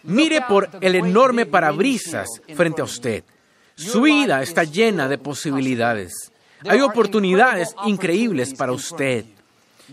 Mire 0.03 0.41
por 0.41 0.69
el 0.81 0.95
enorme 0.95 1.45
parabrisas 1.45 2.27
frente 2.55 2.81
a 2.81 2.85
usted. 2.85 3.23
Su 3.75 4.01
vida 4.01 4.41
está 4.41 4.63
llena 4.63 5.07
de 5.07 5.17
posibilidades. 5.17 6.31
Hay 6.67 6.81
oportunidades 6.81 7.75
increíbles 7.85 8.53
para 8.53 8.71
usted. 8.71 9.25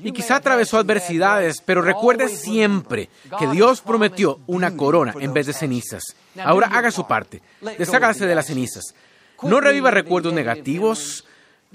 Y 0.02 0.12
quizá 0.12 0.36
atravesó 0.36 0.78
adversidades, 0.78 1.60
pero 1.64 1.82
recuerde 1.82 2.28
siempre 2.28 3.08
que 3.38 3.46
Dios 3.48 3.80
prometió 3.80 4.40
una 4.46 4.76
corona 4.76 5.14
en 5.20 5.32
vez 5.32 5.46
de 5.46 5.52
cenizas. 5.52 6.02
Ahora 6.42 6.68
haga 6.68 6.90
su 6.90 7.06
parte. 7.06 7.42
Deshágase 7.78 8.26
de 8.26 8.34
las 8.34 8.46
cenizas. 8.46 8.94
No 9.42 9.60
reviva 9.60 9.90
recuerdos 9.90 10.32
negativos. 10.32 11.24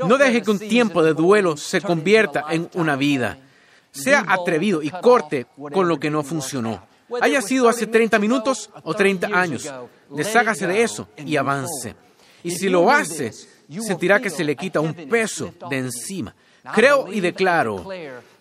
No 0.05 0.17
deje 0.17 0.41
que 0.41 0.51
un 0.51 0.59
tiempo 0.59 1.03
de 1.03 1.13
duelo 1.13 1.57
se 1.57 1.81
convierta 1.81 2.45
en 2.49 2.69
una 2.73 2.95
vida. 2.95 3.37
Sea 3.91 4.25
atrevido 4.27 4.81
y 4.81 4.89
corte 4.89 5.47
con 5.55 5.87
lo 5.87 5.99
que 5.99 6.09
no 6.09 6.23
funcionó. 6.23 6.87
Haya 7.21 7.41
sido 7.41 7.67
hace 7.67 7.87
30 7.87 8.19
minutos 8.19 8.69
o 8.83 8.93
30 8.93 9.27
años. 9.27 9.71
Deshágase 10.09 10.67
de 10.67 10.83
eso 10.83 11.07
y 11.17 11.35
avance. 11.37 11.95
Y 12.43 12.51
si 12.51 12.69
lo 12.69 12.89
hace, 12.91 13.33
sentirá 13.79 14.19
que 14.19 14.29
se 14.29 14.43
le 14.43 14.55
quita 14.55 14.79
un 14.79 14.93
peso 14.93 15.53
de 15.69 15.77
encima. 15.79 16.35
Creo 16.73 17.11
y 17.11 17.19
declaro 17.19 17.87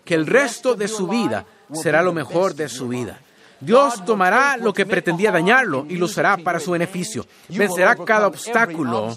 que 0.05 0.15
el 0.15 0.27
resto 0.27 0.75
de 0.75 0.89
su 0.89 1.07
vida 1.07 1.47
será 1.73 2.03
lo 2.03 2.13
mejor 2.13 2.55
de 2.55 2.69
su 2.69 2.89
vida. 2.89 3.21
Dios 3.61 4.05
tomará 4.05 4.57
lo 4.57 4.73
que 4.73 4.87
pretendía 4.87 5.33
dañarlo 5.33 5.85
y 5.89 5.97
lo 5.97 6.07
usará 6.07 6.37
para 6.37 6.61
su 6.61 6.71
beneficio. 6.71 7.27
Vencerá 7.49 7.97
cada 7.97 8.29
obstáculo, 8.29 9.17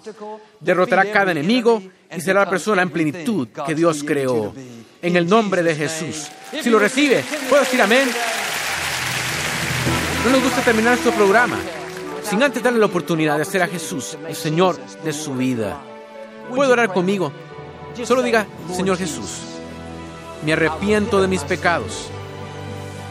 derrotará 0.60 1.12
cada 1.12 1.32
enemigo 1.32 1.82
y 2.16 2.22
será 2.22 2.42
la 2.42 2.50
persona 2.50 2.82
en 2.82 2.90
plenitud 2.90 3.48
que 3.66 3.76
Dios 3.76 4.04
creó. 4.04 4.54
En 5.02 5.16
el 5.16 5.28
nombre 5.28 5.64
de 5.64 5.76
Jesús. 5.76 6.30
Si 6.62 6.70
lo 6.70 6.78
recibe, 6.78 7.24
¿puedo 7.50 7.64
decir 7.64 7.82
amén? 7.82 8.08
No 10.26 10.32
nos 10.32 10.44
gusta 10.44 10.62
terminar 10.62 10.92
nuestro 10.94 11.12
programa 11.14 11.58
sin 12.24 12.42
antes 12.44 12.62
darle 12.62 12.80
la 12.80 12.86
oportunidad 12.86 13.36
de 13.36 13.42
hacer 13.42 13.62
a 13.62 13.68
Jesús 13.68 14.18
el 14.28 14.36
Señor 14.36 14.78
de 15.04 15.12
su 15.12 15.34
vida. 15.34 15.82
¿Puede 16.56 16.72
orar 16.72 16.94
conmigo? 16.94 17.32
Solo 18.04 18.22
diga, 18.22 18.46
Señor 18.74 18.98
Jesús, 18.98 19.40
me 20.46 20.54
arrepiento 20.54 21.22
de 21.22 21.28
mis 21.28 21.44
pecados. 21.44 22.10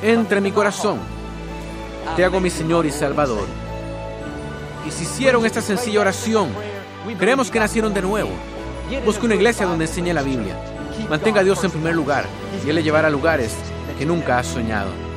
Entra 0.03 0.39
en 0.39 0.45
mi 0.45 0.53
corazón. 0.53 1.20
Te 2.17 2.25
hago 2.25 2.41
mi 2.41 2.51
Señor 2.51 2.87
y 2.87 2.91
Salvador. 2.91 3.47
Y 4.87 4.91
si 4.91 5.05
hicieron 5.05 5.47
esta 5.47 5.63
sencilla 5.63 6.01
oración, 6.01 6.51
creemos 7.19 7.51
que 7.51 7.61
nacieron 7.61 7.95
de 7.95 8.03
nuevo. 8.03 8.31
Busque 9.05 9.27
una 9.27 9.37
iglesia 9.37 9.67
donde 9.67 9.85
enseñe 9.85 10.13
la 10.13 10.23
Biblia. 10.23 10.57
Mantenga 11.09 11.41
a 11.41 11.45
Dios 11.45 11.63
en 11.65 11.71
primer 11.71 11.95
lugar 11.95 12.25
y 12.65 12.69
Él 12.69 12.75
le 12.75 12.83
llevará 12.83 13.09
a 13.09 13.11
lugares 13.11 13.55
que 13.99 14.05
nunca 14.05 14.39
has 14.39 14.47
soñado. 14.47 15.10